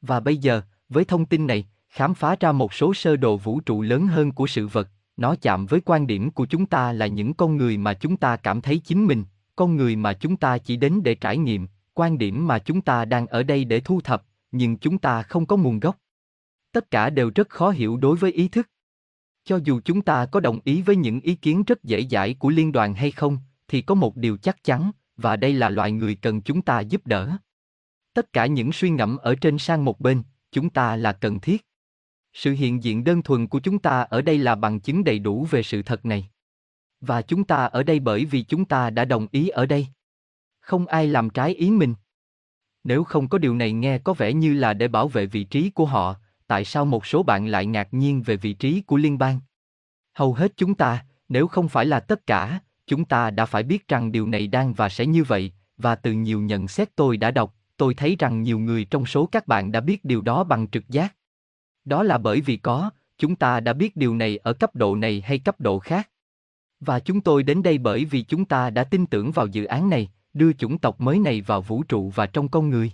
Và 0.00 0.20
bây 0.20 0.36
giờ, 0.36 0.62
với 0.88 1.04
thông 1.04 1.26
tin 1.26 1.46
này, 1.46 1.68
khám 1.88 2.14
phá 2.14 2.36
ra 2.40 2.52
một 2.52 2.74
số 2.74 2.94
sơ 2.94 3.16
đồ 3.16 3.36
vũ 3.36 3.60
trụ 3.60 3.82
lớn 3.82 4.06
hơn 4.06 4.32
của 4.32 4.46
sự 4.46 4.66
vật, 4.66 4.88
nó 5.16 5.34
chạm 5.42 5.66
với 5.66 5.80
quan 5.80 6.06
điểm 6.06 6.30
của 6.30 6.46
chúng 6.46 6.66
ta 6.66 6.92
là 6.92 7.06
những 7.06 7.34
con 7.34 7.56
người 7.56 7.76
mà 7.76 7.94
chúng 7.94 8.16
ta 8.16 8.36
cảm 8.36 8.60
thấy 8.60 8.78
chính 8.78 9.06
mình, 9.06 9.24
con 9.60 9.76
người 9.76 9.96
mà 9.96 10.12
chúng 10.12 10.36
ta 10.36 10.58
chỉ 10.58 10.76
đến 10.76 11.02
để 11.02 11.14
trải 11.14 11.36
nghiệm, 11.36 11.68
quan 11.94 12.18
điểm 12.18 12.46
mà 12.46 12.58
chúng 12.58 12.80
ta 12.80 13.04
đang 13.04 13.26
ở 13.26 13.42
đây 13.42 13.64
để 13.64 13.80
thu 13.80 14.00
thập, 14.00 14.24
nhưng 14.52 14.76
chúng 14.76 14.98
ta 14.98 15.22
không 15.22 15.46
có 15.46 15.56
nguồn 15.56 15.80
gốc. 15.80 15.96
Tất 16.72 16.90
cả 16.90 17.10
đều 17.10 17.30
rất 17.34 17.48
khó 17.48 17.70
hiểu 17.70 17.96
đối 17.96 18.16
với 18.16 18.32
ý 18.32 18.48
thức. 18.48 18.68
Cho 19.44 19.60
dù 19.64 19.80
chúng 19.84 20.02
ta 20.02 20.26
có 20.26 20.40
đồng 20.40 20.58
ý 20.64 20.82
với 20.82 20.96
những 20.96 21.20
ý 21.20 21.34
kiến 21.34 21.62
rất 21.66 21.84
dễ 21.84 22.06
dãi 22.10 22.34
của 22.34 22.48
liên 22.48 22.72
đoàn 22.72 22.94
hay 22.94 23.10
không, 23.10 23.38
thì 23.68 23.82
có 23.82 23.94
một 23.94 24.16
điều 24.16 24.36
chắc 24.36 24.64
chắn, 24.64 24.90
và 25.16 25.36
đây 25.36 25.52
là 25.52 25.68
loại 25.68 25.92
người 25.92 26.14
cần 26.14 26.42
chúng 26.42 26.62
ta 26.62 26.80
giúp 26.80 27.06
đỡ. 27.06 27.36
Tất 28.14 28.32
cả 28.32 28.46
những 28.46 28.72
suy 28.72 28.90
ngẫm 28.90 29.16
ở 29.16 29.34
trên 29.34 29.58
sang 29.58 29.84
một 29.84 30.00
bên, 30.00 30.22
chúng 30.52 30.70
ta 30.70 30.96
là 30.96 31.12
cần 31.12 31.40
thiết. 31.40 31.66
Sự 32.32 32.52
hiện 32.52 32.82
diện 32.82 33.04
đơn 33.04 33.22
thuần 33.22 33.46
của 33.46 33.60
chúng 33.60 33.78
ta 33.78 34.00
ở 34.00 34.22
đây 34.22 34.38
là 34.38 34.54
bằng 34.54 34.80
chứng 34.80 35.04
đầy 35.04 35.18
đủ 35.18 35.46
về 35.50 35.62
sự 35.62 35.82
thật 35.82 36.06
này. 36.06 36.30
Và 37.00 37.22
chúng 37.22 37.44
ta 37.44 37.64
ở 37.64 37.82
đây 37.82 38.00
bởi 38.00 38.24
vì 38.24 38.42
chúng 38.42 38.64
ta 38.64 38.90
đã 38.90 39.04
đồng 39.04 39.26
ý 39.30 39.48
ở 39.48 39.66
đây. 39.66 39.86
Không 40.60 40.86
ai 40.86 41.06
làm 41.06 41.30
trái 41.30 41.54
ý 41.54 41.70
mình. 41.70 41.94
Nếu 42.84 43.04
không 43.04 43.28
có 43.28 43.38
điều 43.38 43.54
này 43.54 43.72
nghe 43.72 43.98
có 43.98 44.12
vẻ 44.12 44.32
như 44.32 44.54
là 44.54 44.74
để 44.74 44.88
bảo 44.88 45.08
vệ 45.08 45.26
vị 45.26 45.44
trí 45.44 45.70
của 45.70 45.86
họ, 45.86 46.14
tại 46.46 46.64
sao 46.64 46.84
một 46.84 47.06
số 47.06 47.22
bạn 47.22 47.46
lại 47.46 47.66
ngạc 47.66 47.94
nhiên 47.94 48.22
về 48.22 48.36
vị 48.36 48.52
trí 48.52 48.80
của 48.80 48.96
liên 48.96 49.18
bang? 49.18 49.40
Hầu 50.12 50.34
hết 50.34 50.52
chúng 50.56 50.74
ta, 50.74 51.04
nếu 51.28 51.48
không 51.48 51.68
phải 51.68 51.86
là 51.86 52.00
tất 52.00 52.26
cả, 52.26 52.60
chúng 52.86 53.04
ta 53.04 53.30
đã 53.30 53.46
phải 53.46 53.62
biết 53.62 53.88
rằng 53.88 54.12
điều 54.12 54.26
này 54.26 54.46
đang 54.46 54.74
và 54.74 54.88
sẽ 54.88 55.06
như 55.06 55.24
vậy, 55.24 55.52
và 55.76 55.94
từ 55.94 56.12
nhiều 56.12 56.40
nhận 56.40 56.68
xét 56.68 56.96
tôi 56.96 57.16
đã 57.16 57.30
đọc, 57.30 57.54
tôi 57.76 57.94
thấy 57.94 58.16
rằng 58.18 58.42
nhiều 58.42 58.58
người 58.58 58.84
trong 58.84 59.06
số 59.06 59.26
các 59.26 59.46
bạn 59.46 59.72
đã 59.72 59.80
biết 59.80 60.04
điều 60.04 60.20
đó 60.20 60.44
bằng 60.44 60.68
trực 60.68 60.88
giác. 60.88 61.14
Đó 61.84 62.02
là 62.02 62.18
bởi 62.18 62.40
vì 62.40 62.56
có, 62.56 62.90
chúng 63.18 63.36
ta 63.36 63.60
đã 63.60 63.72
biết 63.72 63.96
điều 63.96 64.14
này 64.14 64.36
ở 64.36 64.52
cấp 64.52 64.74
độ 64.74 64.96
này 64.96 65.22
hay 65.26 65.38
cấp 65.38 65.60
độ 65.60 65.78
khác. 65.78 66.10
Và 66.80 67.00
chúng 67.00 67.20
tôi 67.20 67.42
đến 67.42 67.62
đây 67.62 67.78
bởi 67.78 68.04
vì 68.04 68.22
chúng 68.22 68.44
ta 68.44 68.70
đã 68.70 68.84
tin 68.84 69.06
tưởng 69.06 69.32
vào 69.32 69.46
dự 69.46 69.64
án 69.64 69.90
này, 69.90 70.10
đưa 70.32 70.52
chủng 70.52 70.78
tộc 70.78 71.00
mới 71.00 71.18
này 71.18 71.40
vào 71.40 71.62
vũ 71.62 71.82
trụ 71.82 72.10
và 72.14 72.26
trong 72.26 72.48
con 72.48 72.70
người. 72.70 72.92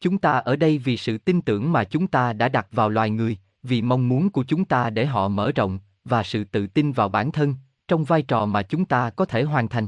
Chúng 0.00 0.18
ta 0.18 0.32
ở 0.32 0.56
đây 0.56 0.78
vì 0.78 0.96
sự 0.96 1.18
tin 1.18 1.42
tưởng 1.42 1.72
mà 1.72 1.84
chúng 1.84 2.06
ta 2.06 2.32
đã 2.32 2.48
đặt 2.48 2.66
vào 2.72 2.88
loài 2.88 3.10
người, 3.10 3.38
vì 3.62 3.82
mong 3.82 4.08
muốn 4.08 4.30
của 4.30 4.44
chúng 4.44 4.64
ta 4.64 4.90
để 4.90 5.06
họ 5.06 5.28
mở 5.28 5.52
rộng, 5.52 5.78
và 6.04 6.22
sự 6.22 6.44
tự 6.44 6.66
tin 6.66 6.92
vào 6.92 7.08
bản 7.08 7.32
thân, 7.32 7.54
trong 7.88 8.04
vai 8.04 8.22
trò 8.22 8.46
mà 8.46 8.62
chúng 8.62 8.84
ta 8.84 9.10
có 9.10 9.24
thể 9.24 9.42
hoàn 9.42 9.68
thành. 9.68 9.86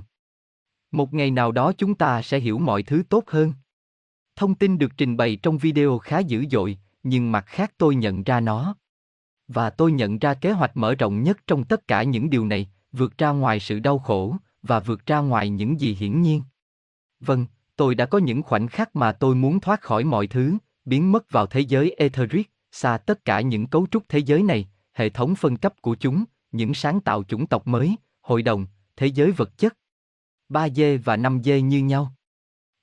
Một 0.93 1.14
ngày 1.14 1.31
nào 1.31 1.52
đó 1.52 1.73
chúng 1.79 1.95
ta 1.95 2.23
sẽ 2.23 2.38
hiểu 2.38 2.59
mọi 2.59 2.83
thứ 2.83 3.02
tốt 3.09 3.25
hơn. 3.26 3.52
Thông 4.37 4.55
tin 4.55 4.79
được 4.79 4.93
trình 4.97 5.17
bày 5.17 5.37
trong 5.37 5.59
video 5.59 5.99
khá 5.99 6.19
dữ 6.19 6.45
dội, 6.50 6.79
nhưng 7.02 7.33
mặt 7.33 7.45
khác 7.47 7.73
tôi 7.79 7.95
nhận 7.95 8.23
ra 8.23 8.41
nó. 8.41 8.76
Và 9.49 9.71
tôi 9.71 9.93
nhận 9.93 10.19
ra 10.19 10.35
kế 10.35 10.52
hoạch 10.52 10.76
mở 10.76 10.95
rộng 10.95 11.23
nhất 11.23 11.38
trong 11.47 11.64
tất 11.64 11.88
cả 11.88 12.02
những 12.02 12.31
điều 12.31 12.47
này, 12.47 12.69
vượt 12.92 13.18
ra 13.18 13.30
ngoài 13.30 13.61
sự 13.61 13.78
đau 13.80 13.99
khổ, 13.99 14.37
và 14.62 14.80
vượt 14.80 15.06
ra 15.06 15.18
ngoài 15.18 15.50
những 15.50 15.80
gì 15.80 15.94
hiển 15.94 16.22
nhiên. 16.22 16.42
Vâng, 17.20 17.46
tôi 17.76 17.94
đã 17.94 18.06
có 18.06 18.18
những 18.18 18.42
khoảnh 18.42 18.68
khắc 18.68 18.96
mà 18.96 19.12
tôi 19.12 19.34
muốn 19.34 19.61
thoát 19.61 19.80
khỏi 19.80 20.04
mọi 20.04 20.26
thứ, 20.26 20.56
biến 20.84 21.12
mất 21.12 21.30
vào 21.30 21.46
thế 21.46 21.61
giới 21.61 21.94
etheric, 21.99 22.50
xa 22.70 22.99
tất 22.99 23.25
cả 23.25 23.40
những 23.40 23.66
cấu 23.66 23.87
trúc 23.90 24.08
thế 24.08 24.18
giới 24.18 24.42
này, 24.42 24.68
hệ 24.92 25.08
thống 25.08 25.34
phân 25.34 25.56
cấp 25.56 25.75
của 25.80 25.94
chúng, 25.94 26.25
những 26.52 26.75
sáng 26.75 27.00
tạo 27.00 27.25
chủng 27.25 27.46
tộc 27.46 27.66
mới, 27.66 27.96
hội 28.20 28.42
đồng, 28.42 28.66
thế 28.96 29.06
giới 29.06 29.30
vật 29.30 29.58
chất. 29.58 29.76
3D 30.49 30.99
và 31.04 31.16
5D 31.16 31.61
như 31.61 31.82
nhau. 31.82 32.14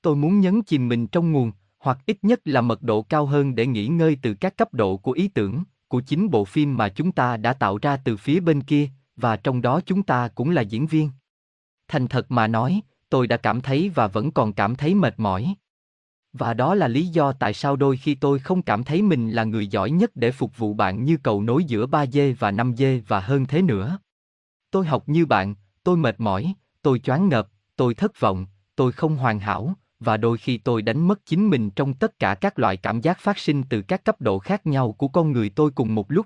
Tôi 0.01 0.15
muốn 0.15 0.39
nhấn 0.39 0.61
chìm 0.61 0.87
mình 0.87 1.07
trong 1.07 1.31
nguồn, 1.31 1.51
hoặc 1.79 1.99
ít 2.05 2.17
nhất 2.21 2.39
là 2.45 2.61
mật 2.61 2.81
độ 2.81 3.01
cao 3.01 3.25
hơn 3.25 3.55
để 3.55 3.67
nghỉ 3.67 3.87
ngơi 3.87 4.17
từ 4.21 4.33
các 4.33 4.57
cấp 4.57 4.73
độ 4.73 4.97
của 4.97 5.11
ý 5.11 5.27
tưởng, 5.27 5.63
của 5.87 6.01
chính 6.01 6.29
bộ 6.29 6.45
phim 6.45 6.77
mà 6.77 6.89
chúng 6.89 7.11
ta 7.11 7.37
đã 7.37 7.53
tạo 7.53 7.77
ra 7.81 7.97
từ 7.97 8.17
phía 8.17 8.39
bên 8.39 8.61
kia, 8.61 8.89
và 9.21 9.35
trong 9.35 9.61
đó 9.61 9.81
chúng 9.85 10.03
ta 10.03 10.27
cũng 10.27 10.49
là 10.49 10.61
diễn 10.61 10.87
viên. 10.87 11.09
Thành 11.87 12.07
thật 12.07 12.31
mà 12.31 12.47
nói, 12.47 12.81
tôi 13.09 13.27
đã 13.27 13.37
cảm 13.37 13.61
thấy 13.61 13.89
và 13.89 14.07
vẫn 14.07 14.31
còn 14.31 14.53
cảm 14.53 14.75
thấy 14.75 14.95
mệt 14.95 15.13
mỏi. 15.17 15.55
Và 16.33 16.53
đó 16.53 16.75
là 16.75 16.87
lý 16.87 17.05
do 17.05 17.31
tại 17.31 17.53
sao 17.53 17.75
đôi 17.75 17.97
khi 17.97 18.15
tôi 18.15 18.39
không 18.39 18.61
cảm 18.61 18.83
thấy 18.83 19.01
mình 19.01 19.31
là 19.31 19.43
người 19.43 19.67
giỏi 19.67 19.91
nhất 19.91 20.11
để 20.15 20.31
phục 20.31 20.57
vụ 20.57 20.73
bạn 20.73 21.03
như 21.03 21.17
cầu 21.17 21.41
nối 21.41 21.63
giữa 21.63 21.85
3 21.85 22.05
dê 22.05 22.33
và 22.33 22.51
5 22.51 22.75
dê 22.77 23.01
và 23.07 23.19
hơn 23.19 23.45
thế 23.45 23.61
nữa. 23.61 23.99
Tôi 24.71 24.85
học 24.85 25.03
như 25.09 25.25
bạn, 25.25 25.55
tôi 25.83 25.97
mệt 25.97 26.19
mỏi, 26.19 26.53
tôi 26.81 26.99
choáng 26.99 27.29
ngợp, 27.29 27.47
tôi 27.75 27.93
thất 27.93 28.19
vọng, 28.19 28.45
tôi 28.75 28.91
không 28.91 29.17
hoàn 29.17 29.39
hảo, 29.39 29.73
và 29.99 30.17
đôi 30.17 30.37
khi 30.37 30.57
tôi 30.57 30.81
đánh 30.81 31.07
mất 31.07 31.25
chính 31.25 31.49
mình 31.49 31.69
trong 31.69 31.93
tất 31.93 32.19
cả 32.19 32.35
các 32.35 32.59
loại 32.59 32.77
cảm 32.77 33.01
giác 33.01 33.19
phát 33.19 33.37
sinh 33.37 33.63
từ 33.69 33.81
các 33.81 34.05
cấp 34.05 34.21
độ 34.21 34.39
khác 34.39 34.67
nhau 34.67 34.91
của 34.91 35.07
con 35.07 35.31
người 35.31 35.49
tôi 35.49 35.71
cùng 35.71 35.95
một 35.95 36.11
lúc. 36.11 36.25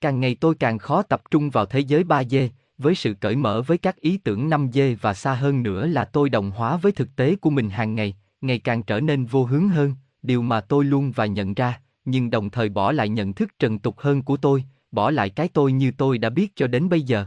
Càng 0.00 0.20
ngày 0.20 0.36
tôi 0.40 0.54
càng 0.54 0.78
khó 0.78 1.02
tập 1.02 1.22
trung 1.30 1.50
vào 1.50 1.66
thế 1.66 1.80
giới 1.80 2.04
3D, 2.04 2.48
với 2.78 2.94
sự 2.94 3.14
cởi 3.14 3.36
mở 3.36 3.62
với 3.62 3.78
các 3.78 3.96
ý 3.96 4.16
tưởng 4.16 4.48
5D 4.48 4.96
và 5.00 5.14
xa 5.14 5.34
hơn 5.34 5.62
nữa 5.62 5.86
là 5.86 6.04
tôi 6.04 6.30
đồng 6.30 6.50
hóa 6.50 6.76
với 6.76 6.92
thực 6.92 7.16
tế 7.16 7.36
của 7.36 7.50
mình 7.50 7.70
hàng 7.70 7.94
ngày, 7.94 8.16
ngày 8.40 8.58
càng 8.58 8.82
trở 8.82 9.00
nên 9.00 9.26
vô 9.26 9.44
hướng 9.44 9.68
hơn, 9.68 9.94
điều 10.22 10.42
mà 10.42 10.60
tôi 10.60 10.84
luôn 10.84 11.12
và 11.12 11.26
nhận 11.26 11.54
ra, 11.54 11.80
nhưng 12.04 12.30
đồng 12.30 12.50
thời 12.50 12.68
bỏ 12.68 12.92
lại 12.92 13.08
nhận 13.08 13.32
thức 13.32 13.58
trần 13.58 13.78
tục 13.78 13.98
hơn 13.98 14.22
của 14.22 14.36
tôi, 14.36 14.64
bỏ 14.92 15.10
lại 15.10 15.30
cái 15.30 15.48
tôi 15.48 15.72
như 15.72 15.92
tôi 15.98 16.18
đã 16.18 16.30
biết 16.30 16.52
cho 16.56 16.66
đến 16.66 16.88
bây 16.88 17.02
giờ. 17.02 17.26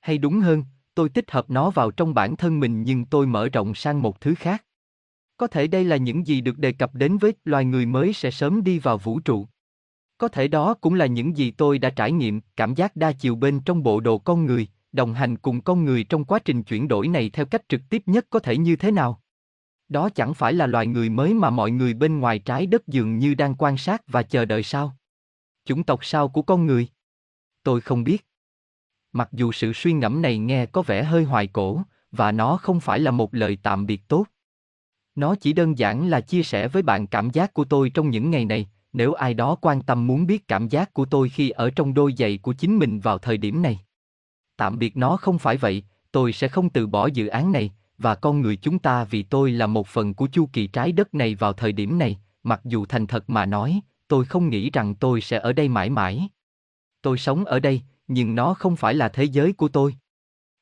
Hay 0.00 0.18
đúng 0.18 0.40
hơn, 0.40 0.64
tôi 0.94 1.08
tích 1.08 1.30
hợp 1.30 1.50
nó 1.50 1.70
vào 1.70 1.90
trong 1.90 2.14
bản 2.14 2.36
thân 2.36 2.60
mình 2.60 2.82
nhưng 2.82 3.04
tôi 3.04 3.26
mở 3.26 3.48
rộng 3.48 3.74
sang 3.74 4.02
một 4.02 4.20
thứ 4.20 4.34
khác. 4.34 4.64
Có 5.36 5.46
thể 5.46 5.66
đây 5.66 5.84
là 5.84 5.96
những 5.96 6.26
gì 6.26 6.40
được 6.40 6.58
đề 6.58 6.72
cập 6.72 6.94
đến 6.94 7.18
với 7.18 7.32
loài 7.44 7.64
người 7.64 7.86
mới 7.86 8.12
sẽ 8.12 8.30
sớm 8.30 8.64
đi 8.64 8.78
vào 8.78 8.98
vũ 8.98 9.20
trụ. 9.20 9.46
Có 10.20 10.28
thể 10.28 10.48
đó 10.48 10.74
cũng 10.74 10.94
là 10.94 11.06
những 11.06 11.36
gì 11.36 11.50
tôi 11.50 11.78
đã 11.78 11.90
trải 11.90 12.12
nghiệm, 12.12 12.40
cảm 12.56 12.74
giác 12.74 12.96
đa 12.96 13.12
chiều 13.12 13.36
bên 13.36 13.60
trong 13.60 13.82
bộ 13.82 14.00
đồ 14.00 14.18
con 14.18 14.46
người, 14.46 14.68
đồng 14.92 15.14
hành 15.14 15.36
cùng 15.36 15.60
con 15.60 15.84
người 15.84 16.04
trong 16.04 16.24
quá 16.24 16.38
trình 16.38 16.62
chuyển 16.62 16.88
đổi 16.88 17.08
này 17.08 17.30
theo 17.30 17.46
cách 17.46 17.68
trực 17.68 17.80
tiếp 17.90 18.02
nhất 18.06 18.26
có 18.30 18.38
thể 18.38 18.56
như 18.56 18.76
thế 18.76 18.90
nào. 18.90 19.22
Đó 19.88 20.08
chẳng 20.14 20.34
phải 20.34 20.52
là 20.52 20.66
loài 20.66 20.86
người 20.86 21.08
mới 21.08 21.34
mà 21.34 21.50
mọi 21.50 21.70
người 21.70 21.94
bên 21.94 22.18
ngoài 22.18 22.38
trái 22.38 22.66
đất 22.66 22.86
dường 22.86 23.18
như 23.18 23.34
đang 23.34 23.54
quan 23.58 23.76
sát 23.76 24.02
và 24.06 24.22
chờ 24.22 24.44
đợi 24.44 24.62
sao? 24.62 24.96
Chủng 25.64 25.84
tộc 25.84 26.04
sao 26.04 26.28
của 26.28 26.42
con 26.42 26.66
người? 26.66 26.88
Tôi 27.62 27.80
không 27.80 28.04
biết. 28.04 28.26
Mặc 29.12 29.28
dù 29.32 29.52
sự 29.52 29.72
suy 29.72 29.92
ngẫm 29.92 30.22
này 30.22 30.38
nghe 30.38 30.66
có 30.66 30.82
vẻ 30.82 31.04
hơi 31.04 31.24
hoài 31.24 31.46
cổ, 31.46 31.82
và 32.12 32.32
nó 32.32 32.56
không 32.56 32.80
phải 32.80 32.98
là 32.98 33.10
một 33.10 33.34
lời 33.34 33.58
tạm 33.62 33.86
biệt 33.86 34.08
tốt. 34.08 34.26
Nó 35.14 35.34
chỉ 35.34 35.52
đơn 35.52 35.78
giản 35.78 36.10
là 36.10 36.20
chia 36.20 36.42
sẻ 36.42 36.68
với 36.68 36.82
bạn 36.82 37.06
cảm 37.06 37.30
giác 37.30 37.54
của 37.54 37.64
tôi 37.64 37.90
trong 37.90 38.10
những 38.10 38.30
ngày 38.30 38.44
này, 38.44 38.68
nếu 38.92 39.12
ai 39.12 39.34
đó 39.34 39.54
quan 39.54 39.82
tâm 39.82 40.06
muốn 40.06 40.26
biết 40.26 40.48
cảm 40.48 40.68
giác 40.68 40.94
của 40.94 41.04
tôi 41.04 41.28
khi 41.28 41.50
ở 41.50 41.70
trong 41.70 41.94
đôi 41.94 42.14
giày 42.18 42.38
của 42.38 42.52
chính 42.52 42.78
mình 42.78 43.00
vào 43.00 43.18
thời 43.18 43.36
điểm 43.36 43.62
này. 43.62 43.78
Tạm 44.56 44.78
biệt 44.78 44.96
nó 44.96 45.16
không 45.16 45.38
phải 45.38 45.56
vậy, 45.56 45.82
tôi 46.12 46.32
sẽ 46.32 46.48
không 46.48 46.70
từ 46.70 46.86
bỏ 46.86 47.06
dự 47.06 47.26
án 47.26 47.52
này, 47.52 47.72
và 47.98 48.14
con 48.14 48.40
người 48.40 48.56
chúng 48.56 48.78
ta 48.78 49.04
vì 49.04 49.22
tôi 49.22 49.50
là 49.50 49.66
một 49.66 49.86
phần 49.86 50.14
của 50.14 50.28
chu 50.32 50.48
kỳ 50.52 50.66
trái 50.66 50.92
đất 50.92 51.14
này 51.14 51.34
vào 51.34 51.52
thời 51.52 51.72
điểm 51.72 51.98
này, 51.98 52.18
mặc 52.42 52.60
dù 52.64 52.86
thành 52.86 53.06
thật 53.06 53.30
mà 53.30 53.46
nói, 53.46 53.80
tôi 54.08 54.24
không 54.24 54.48
nghĩ 54.48 54.70
rằng 54.70 54.94
tôi 54.94 55.20
sẽ 55.20 55.38
ở 55.38 55.52
đây 55.52 55.68
mãi 55.68 55.90
mãi. 55.90 56.28
Tôi 57.02 57.18
sống 57.18 57.44
ở 57.44 57.60
đây, 57.60 57.82
nhưng 58.08 58.34
nó 58.34 58.54
không 58.54 58.76
phải 58.76 58.94
là 58.94 59.08
thế 59.08 59.24
giới 59.24 59.52
của 59.52 59.68
tôi. 59.68 59.94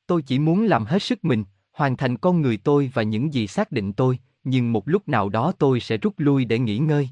Tôi 0.07 0.21
chỉ 0.21 0.39
muốn 0.39 0.65
làm 0.65 0.85
hết 0.85 1.03
sức 1.03 1.25
mình, 1.25 1.43
hoàn 1.71 1.97
thành 1.97 2.17
con 2.17 2.41
người 2.41 2.57
tôi 2.57 2.91
và 2.93 3.03
những 3.03 3.33
gì 3.33 3.47
xác 3.47 3.71
định 3.71 3.93
tôi, 3.93 4.19
nhưng 4.43 4.73
một 4.73 4.87
lúc 4.87 5.07
nào 5.07 5.29
đó 5.29 5.51
tôi 5.59 5.79
sẽ 5.79 5.97
rút 5.97 6.13
lui 6.17 6.45
để 6.45 6.59
nghỉ 6.59 6.77
ngơi. 6.77 7.09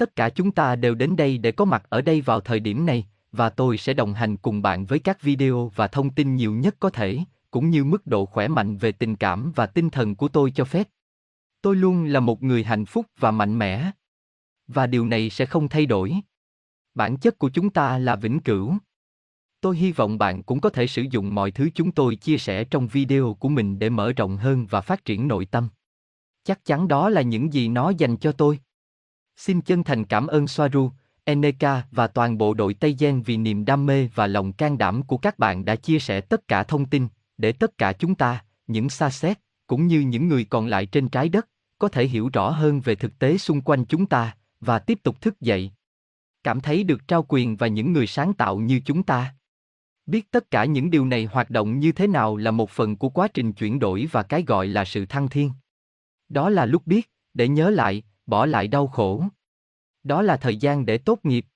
Tất 0.00 0.16
cả 0.16 0.30
chúng 0.30 0.50
ta 0.50 0.76
đều 0.76 0.94
đến 0.94 1.16
đây 1.16 1.38
để 1.38 1.52
có 1.52 1.64
mặt 1.64 1.82
ở 1.88 2.00
đây 2.00 2.20
vào 2.20 2.40
thời 2.40 2.60
điểm 2.60 2.86
này, 2.86 3.06
và 3.32 3.50
tôi 3.50 3.78
sẽ 3.78 3.94
đồng 3.94 4.14
hành 4.14 4.36
cùng 4.36 4.62
bạn 4.62 4.86
với 4.86 4.98
các 4.98 5.22
video 5.22 5.72
và 5.74 5.88
thông 5.88 6.10
tin 6.10 6.36
nhiều 6.36 6.52
nhất 6.52 6.76
có 6.80 6.90
thể, 6.90 7.18
cũng 7.50 7.70
như 7.70 7.84
mức 7.84 8.06
độ 8.06 8.26
khỏe 8.26 8.48
mạnh 8.48 8.76
về 8.76 8.92
tình 8.92 9.16
cảm 9.16 9.52
và 9.56 9.66
tinh 9.66 9.90
thần 9.90 10.14
của 10.14 10.28
tôi 10.28 10.50
cho 10.50 10.64
phép. 10.64 10.88
Tôi 11.62 11.76
luôn 11.76 12.04
là 12.04 12.20
một 12.20 12.42
người 12.42 12.64
hạnh 12.64 12.86
phúc 12.86 13.06
và 13.18 13.30
mạnh 13.30 13.58
mẽ. 13.58 13.90
Và 14.68 14.86
điều 14.86 15.06
này 15.06 15.30
sẽ 15.30 15.46
không 15.46 15.68
thay 15.68 15.86
đổi. 15.86 16.14
Bản 16.94 17.16
chất 17.16 17.38
của 17.38 17.48
chúng 17.48 17.70
ta 17.70 17.98
là 17.98 18.16
vĩnh 18.16 18.40
cửu. 18.40 18.74
Tôi 19.60 19.76
hy 19.76 19.92
vọng 19.92 20.18
bạn 20.18 20.42
cũng 20.42 20.60
có 20.60 20.70
thể 20.70 20.86
sử 20.86 21.02
dụng 21.10 21.34
mọi 21.34 21.50
thứ 21.50 21.70
chúng 21.74 21.92
tôi 21.92 22.16
chia 22.16 22.38
sẻ 22.38 22.64
trong 22.64 22.88
video 22.88 23.36
của 23.40 23.48
mình 23.48 23.78
để 23.78 23.90
mở 23.90 24.12
rộng 24.12 24.36
hơn 24.36 24.66
và 24.70 24.80
phát 24.80 25.04
triển 25.04 25.28
nội 25.28 25.46
tâm. 25.46 25.68
Chắc 26.44 26.64
chắn 26.64 26.88
đó 26.88 27.08
là 27.08 27.22
những 27.22 27.52
gì 27.52 27.68
nó 27.68 27.90
dành 27.90 28.16
cho 28.16 28.32
tôi. 28.32 28.58
Xin 29.40 29.60
chân 29.60 29.84
thành 29.84 30.04
cảm 30.04 30.26
ơn 30.26 30.46
Soaru, 30.46 30.90
Eneka 31.24 31.82
và 31.90 32.06
toàn 32.06 32.38
bộ 32.38 32.54
đội 32.54 32.74
Tây 32.74 32.96
Gen 32.98 33.22
vì 33.22 33.36
niềm 33.36 33.64
đam 33.64 33.86
mê 33.86 34.08
và 34.14 34.26
lòng 34.26 34.52
can 34.52 34.78
đảm 34.78 35.02
của 35.02 35.16
các 35.16 35.38
bạn 35.38 35.64
đã 35.64 35.76
chia 35.76 35.98
sẻ 35.98 36.20
tất 36.20 36.48
cả 36.48 36.62
thông 36.62 36.86
tin, 36.86 37.08
để 37.38 37.52
tất 37.52 37.78
cả 37.78 37.92
chúng 37.92 38.14
ta, 38.14 38.44
những 38.66 38.90
xa 38.90 39.10
xét, 39.10 39.38
cũng 39.66 39.86
như 39.86 40.00
những 40.00 40.28
người 40.28 40.44
còn 40.44 40.66
lại 40.66 40.86
trên 40.86 41.08
trái 41.08 41.28
đất, 41.28 41.48
có 41.78 41.88
thể 41.88 42.06
hiểu 42.06 42.30
rõ 42.32 42.50
hơn 42.50 42.80
về 42.80 42.94
thực 42.94 43.18
tế 43.18 43.38
xung 43.38 43.60
quanh 43.60 43.84
chúng 43.84 44.06
ta, 44.06 44.36
và 44.60 44.78
tiếp 44.78 44.98
tục 45.02 45.20
thức 45.20 45.40
dậy. 45.40 45.70
Cảm 46.44 46.60
thấy 46.60 46.84
được 46.84 47.08
trao 47.08 47.24
quyền 47.28 47.56
và 47.56 47.66
những 47.66 47.92
người 47.92 48.06
sáng 48.06 48.34
tạo 48.34 48.58
như 48.58 48.80
chúng 48.84 49.02
ta. 49.02 49.34
Biết 50.06 50.30
tất 50.30 50.50
cả 50.50 50.64
những 50.64 50.90
điều 50.90 51.06
này 51.06 51.24
hoạt 51.24 51.50
động 51.50 51.78
như 51.78 51.92
thế 51.92 52.06
nào 52.06 52.36
là 52.36 52.50
một 52.50 52.70
phần 52.70 52.96
của 52.96 53.08
quá 53.08 53.28
trình 53.28 53.52
chuyển 53.52 53.78
đổi 53.78 54.08
và 54.12 54.22
cái 54.22 54.44
gọi 54.46 54.66
là 54.66 54.84
sự 54.84 55.06
thăng 55.06 55.28
thiên. 55.28 55.50
Đó 56.28 56.50
là 56.50 56.66
lúc 56.66 56.86
biết, 56.86 57.10
để 57.34 57.48
nhớ 57.48 57.70
lại, 57.70 58.02
bỏ 58.30 58.46
lại 58.46 58.68
đau 58.68 58.86
khổ. 58.86 59.24
Đó 60.02 60.22
là 60.22 60.36
thời 60.36 60.56
gian 60.56 60.86
để 60.86 60.98
tốt 60.98 61.18
nghiệp. 61.22 61.46